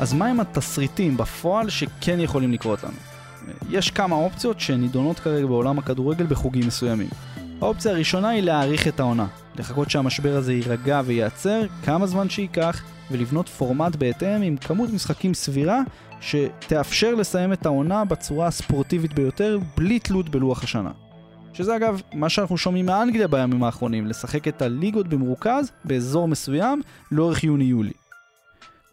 אז 0.00 0.14
מהם 0.14 0.40
התסריטים 0.40 1.16
בפועל 1.16 1.68
שכן 1.68 2.20
יכולים 2.20 2.52
לקרות 2.52 2.84
לנו? 2.84 2.96
יש 3.70 3.90
כמה 3.90 4.16
אופציות 4.16 4.60
שנידונות 4.60 5.18
כרגע 5.18 5.46
בעולם 5.46 5.78
הכדורגל 5.78 6.26
בחוגים 6.26 6.66
מסוימים. 6.66 7.08
האופציה 7.60 7.92
הראשונה 7.92 8.28
היא 8.28 8.42
להאריך 8.42 8.88
את 8.88 9.00
העונה, 9.00 9.26
לחכות 9.58 9.90
שהמשבר 9.90 10.36
הזה 10.36 10.52
יירגע 10.52 11.00
וייעצר 11.04 11.62
כמה 11.84 12.06
זמן 12.06 12.28
שייקח, 12.28 12.82
ולבנות 13.10 13.48
פורמט 13.48 13.96
בהתאם 13.96 14.42
עם 14.42 14.56
כמות 14.56 14.90
משחקים 14.90 15.34
סבירה 15.34 15.80
שתאפשר 16.20 17.14
לסיים 17.14 17.52
את 17.52 17.66
העונה 17.66 18.04
בצורה 18.04 18.46
הספורטיבית 18.46 19.12
ביותר 19.12 19.58
בלי 19.76 19.98
תלות 19.98 20.28
בלוח 20.28 20.64
השנה. 20.64 20.90
שזה 21.52 21.76
אגב 21.76 22.00
מה 22.14 22.28
שאנחנו 22.28 22.58
שומעים 22.58 22.86
מאנגליה 22.86 23.28
בימים 23.28 23.64
האחרונים, 23.64 24.06
לשחק 24.06 24.48
את 24.48 24.62
הליגות 24.62 25.08
במרוכז 25.08 25.70
באזור 25.84 26.28
מסוים 26.28 26.82
לאורך 27.12 27.44
יוני-יולי. 27.44 27.99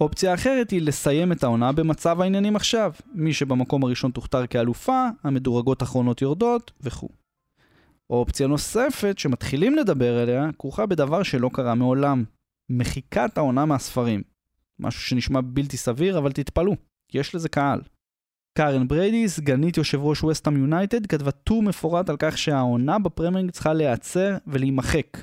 אופציה 0.01 0.33
אחרת 0.33 0.71
היא 0.71 0.81
לסיים 0.81 1.31
את 1.31 1.43
העונה 1.43 1.71
במצב 1.71 2.21
העניינים 2.21 2.55
עכשיו, 2.55 2.93
מי 3.13 3.33
שבמקום 3.33 3.83
הראשון 3.83 4.11
תוכתר 4.11 4.47
כאלופה, 4.47 5.07
המדורגות 5.23 5.81
האחרונות 5.81 6.21
יורדות 6.21 6.71
וכו'. 6.81 7.09
אופציה 8.09 8.47
נוספת 8.47 9.19
שמתחילים 9.19 9.75
לדבר 9.75 10.17
עליה 10.17 10.49
כרוכה 10.59 10.85
בדבר 10.85 11.23
שלא 11.23 11.49
קרה 11.53 11.75
מעולם, 11.75 12.23
מחיקת 12.69 13.37
העונה 13.37 13.65
מהספרים. 13.65 14.21
משהו 14.79 15.01
שנשמע 15.01 15.39
בלתי 15.43 15.77
סביר, 15.77 16.17
אבל 16.17 16.31
תתפלאו, 16.31 16.75
יש 17.13 17.35
לזה 17.35 17.49
קהל. 17.49 17.81
קארן 18.57 18.87
בריידי, 18.87 19.29
סגנית 19.29 19.77
יושב 19.77 19.99
ראש 20.01 20.23
ווסטהאם 20.23 20.57
יונייטד, 20.57 21.05
כתבה 21.05 21.31
טור 21.31 21.63
מפורט 21.63 22.09
על 22.09 22.15
כך 22.19 22.37
שהעונה 22.37 22.99
בפרמייר 22.99 23.36
ליג 23.36 23.51
צריכה 23.51 23.73
להיעצר 23.73 24.37
ולהימחק. 24.47 25.17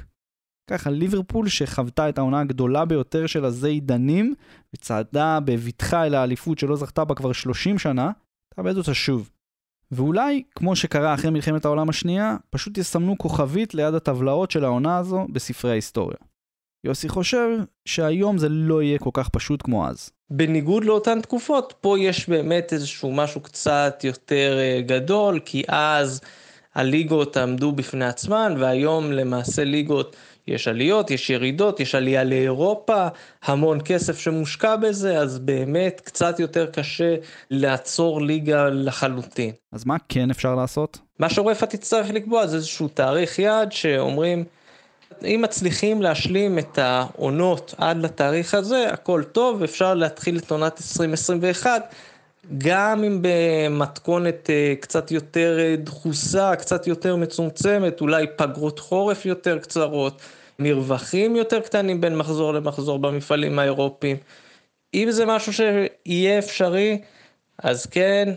ככה 0.70 0.90
ליברפול 0.90 1.48
שחוותה 1.48 2.09
את 2.09 2.18
העונה 2.18 2.40
הגדולה 2.40 2.85
ביותר 2.85 3.27
של 3.27 3.44
הזה 3.44 3.68
עידנים 3.68 4.35
וצעדה 4.74 5.38
בבטחה 5.44 6.07
אל 6.07 6.14
האליפות 6.14 6.59
שלא 6.59 6.77
זכתה 6.77 7.05
בה 7.05 7.14
כבר 7.14 7.33
30 7.33 7.79
שנה, 7.79 8.11
תאבד 8.55 8.77
אותה 8.77 8.94
שוב. 8.94 9.31
ואולי, 9.90 10.42
כמו 10.55 10.77
שקרה 10.77 11.14
אחרי 11.14 11.31
מלחמת 11.31 11.64
העולם 11.64 11.88
השנייה, 11.88 12.37
פשוט 12.50 12.79
יסמנו 12.79 13.18
כוכבית 13.18 13.74
ליד 13.74 13.94
הטבלאות 13.94 14.50
של 14.50 14.64
העונה 14.64 14.98
הזו 14.98 15.27
בספרי 15.33 15.70
ההיסטוריה. 15.70 16.16
יוסי 16.85 17.09
חושב 17.09 17.48
שהיום 17.85 18.38
זה 18.38 18.48
לא 18.48 18.83
יהיה 18.83 18.98
כל 18.98 19.11
כך 19.12 19.29
פשוט 19.29 19.62
כמו 19.62 19.88
אז. 19.88 20.11
בניגוד 20.31 20.85
לאותן 20.85 21.20
תקופות, 21.20 21.74
פה 21.81 21.98
יש 21.98 22.29
באמת 22.29 22.72
איזשהו 22.72 23.12
משהו 23.12 23.40
קצת 23.40 24.00
יותר 24.05 24.59
אה, 24.59 24.81
גדול, 24.87 25.40
כי 25.44 25.62
אז 25.68 26.20
הליגות 26.74 27.37
עמדו 27.37 27.72
בפני 27.72 28.05
עצמן, 28.05 28.55
והיום 28.59 29.12
למעשה 29.12 29.64
ליגות, 29.64 30.16
יש 30.49 30.69
עליות, 30.69 31.11
יש 31.11 31.31
ירידות, 31.31 31.81
יש 31.81 31.95
עלייה 31.95 32.25
לאירופה, 32.25 33.07
המון 33.45 33.79
כסף 33.85 34.19
שמושקע 34.19 34.77
בזה, 34.77 35.19
אז 35.19 35.39
באמת 35.39 36.01
קצת 36.05 36.41
יותר 36.41 36.67
קשה 36.67 37.15
לעצור 37.51 38.23
ליגה 38.23 38.69
לחלוטין. 38.69 39.53
אז 39.73 39.87
מה 39.87 39.97
כן 40.09 40.31
אפשר 40.31 40.55
לעשות? 40.55 40.99
מה 41.19 41.31
שאורפה 41.31 41.67
תצטרך 41.67 42.11
לקבוע 42.11 42.47
זה 42.47 42.57
איזשהו 42.57 42.89
תאריך 42.89 43.39
יעד 43.39 43.73
שאומרים, 43.73 44.45
אם 45.25 45.41
מצליחים 45.45 46.03
להשלים 46.03 46.59
את 46.59 46.79
העונות 46.79 47.75
עד 47.79 48.03
לתאריך 48.03 48.55
הזה, 48.55 48.89
הכל 48.93 49.23
טוב, 49.33 49.63
אפשר 49.63 49.95
להתחיל 49.95 50.39
את 50.39 50.51
עונת 50.51 50.79
2021, 50.79 51.95
גם 52.59 53.05
אם 53.05 53.19
במתכונת 53.23 54.51
אה, 54.51 54.75
קצת 54.81 55.11
יותר 55.11 55.59
אה, 55.59 55.77
דחוסה, 55.77 56.57
קצת 56.57 56.87
יותר 56.87 57.17
מצומצמת, 57.17 58.01
אולי 58.01 58.27
פגרות 58.37 58.79
חורף 58.79 59.27
יותר 59.27 59.59
קצרות, 59.59 60.23
מרווחים 60.59 61.37
יותר 61.37 61.61
קטנים 61.61 62.01
בין 62.01 62.17
מחזור 62.17 62.55
למחזור 62.55 62.99
במפעלים 62.99 63.59
האירופיים. 63.59 64.17
אם 64.95 65.11
זה 65.11 65.27
משהו 65.27 65.53
שיהיה 65.53 66.39
אפשרי, 66.39 67.01
אז 67.59 67.87
כן, 67.87 68.35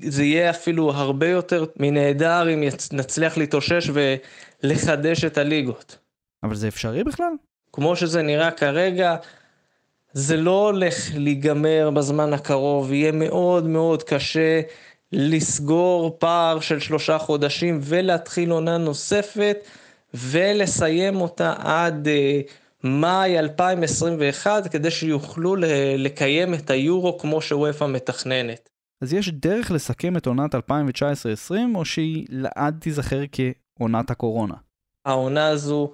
זה 0.00 0.24
יהיה 0.24 0.50
אפילו 0.50 0.90
הרבה 0.90 1.28
יותר 1.28 1.64
מנהדר 1.76 2.54
אם 2.54 2.64
נצליח 2.92 3.38
להתאושש 3.38 3.90
ולחדש 3.92 5.24
את 5.24 5.38
הליגות. 5.38 5.98
אבל 6.42 6.54
זה 6.54 6.68
אפשרי 6.68 7.04
בכלל? 7.04 7.32
כמו 7.72 7.96
שזה 7.96 8.22
נראה 8.22 8.50
כרגע, 8.50 9.16
זה 10.12 10.36
לא 10.36 10.66
הולך 10.66 10.94
להיגמר 11.14 11.90
בזמן 11.94 12.32
הקרוב, 12.32 12.92
יהיה 12.92 13.12
מאוד 13.12 13.66
מאוד 13.66 14.02
קשה 14.02 14.60
לסגור 15.12 16.16
פער 16.18 16.60
של 16.60 16.80
שלושה 16.80 17.18
חודשים 17.18 17.78
ולהתחיל 17.82 18.50
עונה 18.50 18.78
נוספת 18.78 19.56
ולסיים 20.14 21.20
אותה 21.20 21.54
עד 21.58 22.08
uh, 22.08 22.50
מאי 22.84 23.38
2021 23.38 24.66
כדי 24.66 24.90
שיוכלו 24.90 25.56
לקיים 25.98 26.54
את 26.54 26.70
היורו 26.70 27.18
כמו 27.18 27.42
שוופא 27.42 27.84
מתכננת. 27.84 28.68
אז 29.02 29.12
יש 29.12 29.28
דרך 29.28 29.70
לסכם 29.70 30.16
את 30.16 30.26
עונת 30.26 30.54
2019-2020 30.54 30.58
או 31.74 31.84
שהיא 31.84 32.26
לעד 32.28 32.76
תיזכר 32.80 33.22
כעונת 33.32 34.10
הקורונה? 34.10 34.54
העונה 35.06 35.46
הזו 35.46 35.92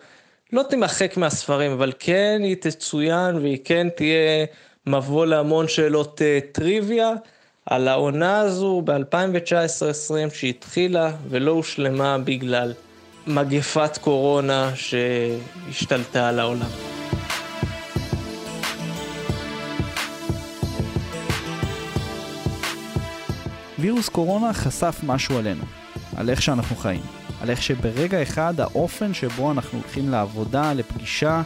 לא 0.52 0.62
תימחק 0.62 1.16
מהספרים, 1.16 1.72
אבל 1.72 1.92
כן 1.98 2.40
היא 2.44 2.56
תצוין 2.60 3.36
והיא 3.36 3.58
כן 3.64 3.88
תהיה 3.96 4.46
מבוא 4.86 5.26
להמון 5.26 5.68
שאלות 5.68 6.20
uh, 6.20 6.52
טריוויה 6.52 7.12
על 7.66 7.88
העונה 7.88 8.40
הזו 8.40 8.82
ב-2019-2020 8.84 10.34
שהתחילה 10.34 11.12
ולא 11.28 11.50
הושלמה 11.50 12.18
בגלל 12.18 12.72
מגפת 13.26 13.98
קורונה 14.00 14.70
שהשתלטה 14.74 16.28
על 16.28 16.40
העולם. 16.40 16.70
וירוס 23.78 24.08
קורונה 24.08 24.52
חשף 24.52 25.00
משהו 25.02 25.38
עלינו, 25.38 25.64
על 26.16 26.30
איך 26.30 26.42
שאנחנו 26.42 26.76
חיים. 26.76 27.25
על 27.46 27.50
איך 27.50 27.62
שברגע 27.62 28.22
אחד 28.22 28.60
האופן 28.60 29.14
שבו 29.14 29.50
אנחנו 29.52 29.78
הולכים 29.78 30.08
לעבודה, 30.08 30.72
לפגישה, 30.72 31.42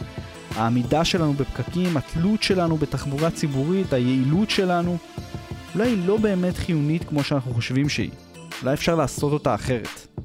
העמידה 0.55 1.05
שלנו 1.05 1.33
בפקקים, 1.33 1.97
התלות 1.97 2.43
שלנו 2.43 2.77
בתחבורה 2.77 3.31
ציבורית, 3.31 3.93
היעילות 3.93 4.49
שלנו, 4.49 4.97
אולי 5.75 5.89
היא 5.89 6.07
לא 6.07 6.17
באמת 6.17 6.57
חיונית 6.57 7.03
כמו 7.03 7.23
שאנחנו 7.23 7.53
חושבים 7.53 7.89
שהיא. 7.89 8.09
אולי 8.61 8.73
אפשר 8.73 8.95
לעשות 8.95 9.33
אותה 9.33 9.55
אחרת. 9.55 10.17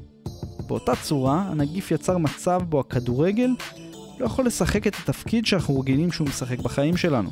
באותה 0.66 0.92
צורה, 1.02 1.44
הנגיף 1.48 1.90
יצר 1.90 2.18
מצב 2.18 2.60
בו 2.68 2.80
הכדורגל 2.80 3.50
לא 4.18 4.26
יכול 4.26 4.46
לשחק 4.46 4.86
את 4.86 4.94
התפקיד 5.02 5.46
שאנחנו 5.46 5.80
רגילים 5.80 6.12
שהוא 6.12 6.28
משחק 6.28 6.58
בחיים 6.58 6.96
שלנו. 6.96 7.30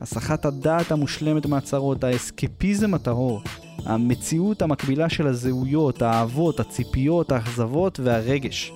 הסחת 0.00 0.44
הדעת 0.44 0.92
המושלמת 0.92 1.46
מהצהרות, 1.46 2.04
האסקפיזם 2.04 2.94
הטהור, 2.94 3.42
המציאות 3.84 4.62
המקבילה 4.62 5.08
של 5.08 5.26
הזהויות, 5.26 6.02
האהבות, 6.02 6.60
הציפיות, 6.60 7.32
האכזבות 7.32 8.00
והרגש. 8.00 8.72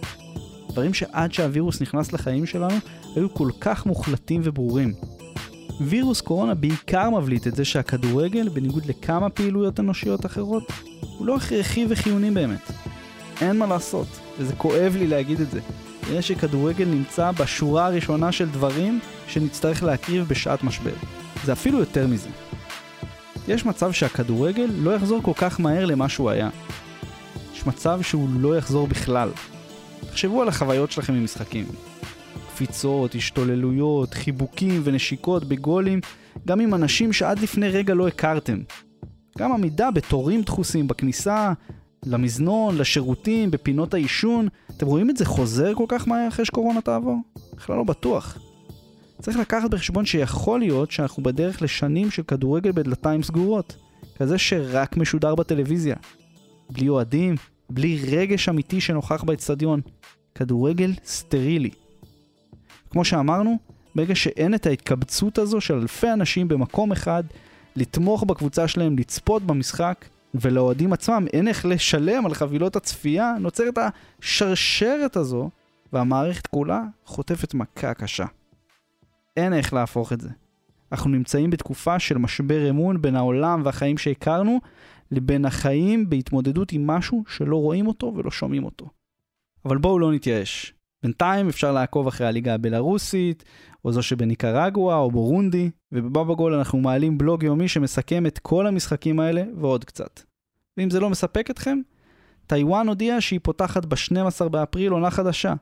דברים 0.71 0.95
שעד 0.95 1.33
שהווירוס 1.33 1.83
נכנס 1.83 2.13
לחיים 2.13 2.47
שלנו 2.47 2.75
היו 3.17 3.35
כל 3.35 3.49
כך 3.61 3.87
מוחלטים 3.87 4.41
וברורים. 4.45 4.95
וירוס 5.81 6.21
קורונה 6.21 6.55
בעיקר 6.55 7.11
מבליט 7.11 7.47
את 7.47 7.57
זה 7.57 7.65
שהכדורגל, 7.65 8.49
בניגוד 8.49 8.87
לכמה 8.87 9.31
פעילויות 9.31 9.81
אנושיות 9.81 10.27
אחרות, 10.27 10.63
הוא 11.19 11.27
לא 11.27 11.37
הכרחי 11.37 11.87
וחיוני 11.89 12.31
באמת. 12.31 12.73
אין 13.41 13.59
מה 13.59 13.67
לעשות, 13.67 14.07
וזה 14.39 14.55
כואב 14.57 14.97
לי 14.99 15.07
להגיד 15.07 15.41
את 15.41 15.51
זה. 15.51 15.61
נראה 16.11 16.23
שכדורגל 16.23 16.85
נמצא 16.85 17.31
בשורה 17.31 17.87
הראשונה 17.87 18.33
של 18.33 18.49
דברים 18.49 19.01
שנצטרך 19.29 19.83
להקריב 19.83 20.25
בשעת 20.29 20.65
משבר. 20.65 20.95
זה 21.45 21.53
אפילו 21.53 21.79
יותר 21.79 22.07
מזה. 22.07 22.29
יש 23.49 23.67
מצב 23.67 23.93
שהכדורגל 23.93 24.69
לא 24.79 24.95
יחזור 24.95 25.23
כל 25.23 25.33
כך 25.35 25.61
מהר 25.61 25.85
למה 25.85 26.09
שהוא 26.09 26.31
היה. 26.31 26.49
יש 27.55 27.67
מצב 27.67 28.03
שהוא 28.03 28.29
לא 28.41 28.57
יחזור 28.57 28.87
בכלל. 28.87 29.31
תחשבו 30.01 30.43
על 30.43 30.49
החוויות 30.49 30.91
שלכם 30.91 31.15
ממשחקים. 31.15 31.67
קפיצות, 32.49 33.15
השתוללויות, 33.15 34.15
חיבוקים 34.15 34.81
ונשיקות 34.85 35.45
בגולים, 35.45 36.01
גם 36.47 36.61
עם 36.61 36.75
אנשים 36.75 37.13
שעד 37.13 37.39
לפני 37.39 37.69
רגע 37.69 37.95
לא 37.95 38.09
הכרתם. 38.09 38.59
גם 39.39 39.53
עמידה 39.53 39.91
בתורים 39.91 40.43
דחוסים 40.43 40.89
בכניסה, 40.89 41.53
למזנון, 42.07 42.79
לשירותים, 42.79 43.51
בפינות 43.51 43.95
העישון. 43.95 44.49
אתם 44.77 44.87
רואים 44.87 45.11
את 45.11 45.17
זה 45.17 45.25
חוזר 45.25 45.75
כל 45.75 45.85
כך 45.89 46.09
מהר 46.09 46.29
אחרי 46.29 46.45
שקורונה 46.45 46.81
תעבור? 46.81 47.19
בכלל 47.57 47.77
לא 47.77 47.85
בטוח. 47.85 48.39
צריך 49.23 49.37
לקחת 49.37 49.71
בחשבון 49.71 50.07
שיכול 50.07 50.61
להיות 50.61 50.91
שאנחנו 50.91 51.23
בדרך 51.23 51.63
לשנים 51.63 52.11
של 52.11 52.23
כדורגל 52.23 52.73
בדלתיים 52.73 53.23
סגורות, 53.23 53.77
כזה 54.19 54.39
שרק 54.39 54.97
משודר 54.97 55.35
בטלוויזיה. 55.35 55.97
בלי 56.71 56.89
אוהדים, 56.89 57.35
בלי 57.71 58.01
רגש 58.11 58.49
אמיתי 58.49 58.81
שנוכח 58.81 59.25
באצטדיון. 59.25 59.81
כדורגל 60.35 60.93
סטרילי. 61.05 61.71
כמו 62.91 63.05
שאמרנו, 63.05 63.59
ברגע 63.95 64.15
שאין 64.15 64.55
את 64.55 64.67
ההתקבצות 64.67 65.39
הזו 65.39 65.61
של 65.61 65.75
אלפי 65.75 66.13
אנשים 66.13 66.49
במקום 66.49 66.93
אחד, 66.93 67.25
לתמוך 67.77 68.25
בקבוצה 68.25 68.69
שלהם, 68.69 68.99
לצפות 68.99 69.43
במשחק, 69.43 70.05
ולאוהדים 70.35 70.93
עצמם 70.93 71.27
אין 71.33 71.49
איך 71.49 71.67
לשלם 71.67 72.27
על 72.27 72.35
חבילות 72.35 72.77
הצפייה, 72.77 73.35
נוצרת 73.41 73.79
השרשרת 73.79 75.17
הזו, 75.17 75.51
והמערכת 75.93 76.47
כולה 76.47 76.83
חוטפת 77.05 77.55
מכה 77.55 77.95
קשה. 77.95 78.27
אין 79.37 79.53
איך 79.53 79.73
להפוך 79.73 80.13
את 80.13 80.21
זה. 80.21 80.31
אנחנו 80.93 81.11
נמצאים 81.11 81.51
בתקופה 81.51 81.99
של 81.99 82.19
משבר 82.19 82.71
אמון 82.71 83.03
בין 83.03 83.17
העולם 83.17 83.63
והחיים 83.65 83.99
שהכרנו, 83.99 84.61
לבין 85.11 85.45
החיים 85.45 86.11
בהתמודדות 86.11 86.73
עם 86.73 86.87
משהו 86.87 87.25
שלא 87.29 87.57
רואים 87.57 87.87
אותו 87.87 88.13
ולא 88.17 88.31
שומעים 88.31 88.65
אותו. 88.65 88.87
אבל 89.65 89.79
בואו 89.79 89.99
לא 89.99 90.13
נתייאש. 90.13 90.75
בינתיים 91.03 91.49
אפשר 91.49 91.73
לעקוב 91.73 92.07
אחרי 92.07 92.27
הליגה 92.27 92.55
הבלארוסית, 92.55 93.45
או 93.85 93.93
זו 93.93 94.03
שבניקרגואה 94.03 94.97
או 94.97 95.11
בורונדי, 95.11 95.71
ובבבא 95.93 96.35
גול 96.35 96.55
אנחנו 96.55 96.79
מעלים 96.79 97.19
בלוג 97.19 97.43
יומי 97.43 97.69
שמסכם 97.69 98.27
את 98.27 98.39
כל 98.39 98.67
המשחקים 98.67 99.21
האלה 99.21 99.43
ועוד 99.57 99.85
קצת. 99.85 100.21
ואם 100.77 100.91
זה 100.91 101.01
לא 101.01 101.11
מספק 101.11 101.51
אתכם, 101.51 101.79
טאיוואן 102.47 102.89
הודיעה 102.89 103.21
שהיא 103.21 103.41
פותחת 103.43 103.85
ב-12 103.85 104.49
באפריל 104.49 104.93
עונה 104.93 105.11
חדשה, 105.11 105.55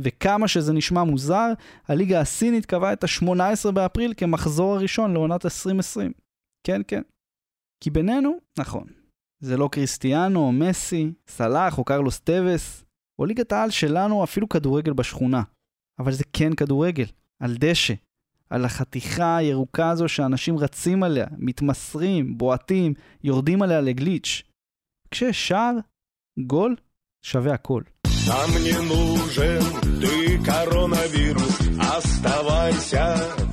וכמה 0.00 0.48
שזה 0.48 0.72
נשמע 0.72 1.04
מוזר, 1.04 1.52
הליגה 1.88 2.20
הסינית 2.20 2.66
קבעה 2.66 2.92
את 2.92 3.04
ה-18 3.04 3.70
באפריל 3.70 4.14
כמחזור 4.16 4.74
הראשון 4.74 5.12
לעונת 5.12 5.44
2020. 5.44 6.12
כן, 6.66 6.80
כן. 6.88 7.02
כי 7.80 7.90
בינינו, 7.90 8.38
נכון, 8.58 8.86
זה 9.40 9.56
לא 9.56 9.68
קריסטיאנו 9.72 10.40
או 10.40 10.52
מסי, 10.52 11.12
סלאח 11.28 11.78
או 11.78 11.84
קרלוס 11.84 12.20
טווס, 12.20 12.84
או 13.18 13.24
ליגת 13.24 13.52
העל 13.52 13.70
שלנו 13.70 14.24
אפילו 14.24 14.48
כדורגל 14.48 14.92
בשכונה. 14.92 15.42
אבל 15.98 16.12
זה 16.12 16.24
כן 16.32 16.54
כדורגל, 16.54 17.06
על 17.42 17.56
דשא, 17.58 17.94
על 18.50 18.64
החתיכה 18.64 19.36
הירוקה 19.36 19.90
הזו 19.90 20.08
שאנשים 20.08 20.58
רצים 20.58 21.02
עליה, 21.02 21.26
מתמסרים, 21.38 22.38
בועטים, 22.38 22.94
יורדים 23.24 23.62
עליה 23.62 23.80
לגליץ'. 23.80 24.42
כשיש 25.10 25.48
שער, 25.48 25.76
גול 26.46 26.76
שווה 27.24 27.54
הכל. 27.54 27.82
Нам 28.27 28.49
не 28.63 28.77
нужен 28.93 29.61
ты, 30.01 30.39
коронавирус, 30.49 31.57
оставайся 31.95 33.05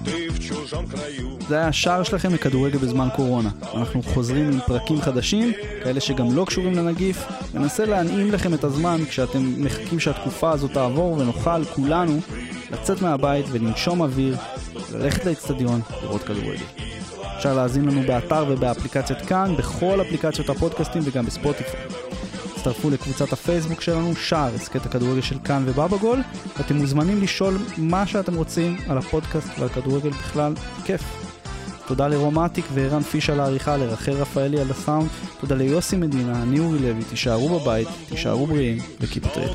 ты 0.05 0.31
в 0.31 0.39
чужом 0.41 0.87
краю. 0.87 1.39
זה 1.49 1.57
היה 1.57 1.69
השער 1.69 2.03
שלכם 2.03 2.35
לכדורגל 2.35 2.79
בזמן 2.79 3.09
קורונה. 3.17 3.51
אנחנו 3.75 4.03
חוזרים 4.03 4.53
עם 4.53 4.61
פרקים 4.67 5.01
חדשים, 5.01 5.53
כאלה 5.85 6.01
שגם 6.01 6.37
לא 6.37 6.45
קשורים 6.45 6.73
לנגיף, 6.75 7.25
וננסה 7.55 7.85
להנעים 7.85 8.33
לכם 8.33 8.55
את 8.55 8.65
הזמן 8.65 9.01
כשאתם 9.09 9.65
מחכים 9.65 10.01
שהתקופה 10.01 10.51
הזאת 10.51 10.73
תעבור 10.73 11.13
ונוכל 11.13 11.65
כולנו 11.65 12.19
לצאת 12.71 13.03
מהבית 13.03 13.47
ולנשום 13.53 14.01
אוויר, 14.01 14.37
ללכת 14.93 15.25
לאצטדיון, 15.25 15.81
לראות 16.03 16.23
כדורגל. 16.23 16.65
אפשר 17.37 17.55
להאזין 17.55 17.85
לנו 17.85 18.03
באתר 18.07 18.45
ובאפליקציית 18.49 19.21
כאן, 19.21 19.55
בכל 19.59 20.01
אפליקציות 20.01 20.49
הפודקאסטים 20.49 21.03
וגם 21.05 21.27
בספוטיפיי. 21.27 21.81
הצטרפו 22.58 22.90
לקבוצת 22.90 23.34
הפייסבוק 23.34 23.82
שלנו, 23.82 24.16
שער, 24.16 24.56
הסכת 24.56 24.86
הכדורגל 24.86 25.22
של 25.22 25.36
כאן 25.44 25.64
ובבא 25.66 25.98
גול, 25.98 26.20
ואתם 26.58 26.76
מוזמנים 26.76 27.22
לשאול 27.22 27.58
מה 27.78 28.08
שאתם 28.08 28.36
רוצים 28.36 28.78
על 28.88 28.98
הפודקאסט 28.98 29.48
ועל 29.60 29.70
כדורגל 29.70 30.10
בכלל, 30.10 30.54
כיף. 30.86 31.02
תודה 31.88 32.08
לרומטיק 32.08 32.66
וערן 32.74 33.02
פיש 33.02 33.30
על 33.30 33.40
העריכה, 33.40 33.78
לרחל 33.78 34.12
רפאלי 34.12 34.60
על 34.60 34.72
הסאונד, 34.72 35.08
תודה 35.40 35.56
ליוסי 35.56 35.96
מדינה, 35.96 36.42
אני 36.44 36.60
אורי 36.60 36.80
לוי, 36.80 37.04
תישארו 37.10 37.60
בבית, 37.60 37.88
תישארו 38.10 38.48
בריאים 38.48 38.78
וקיפטרי. 39.02 39.46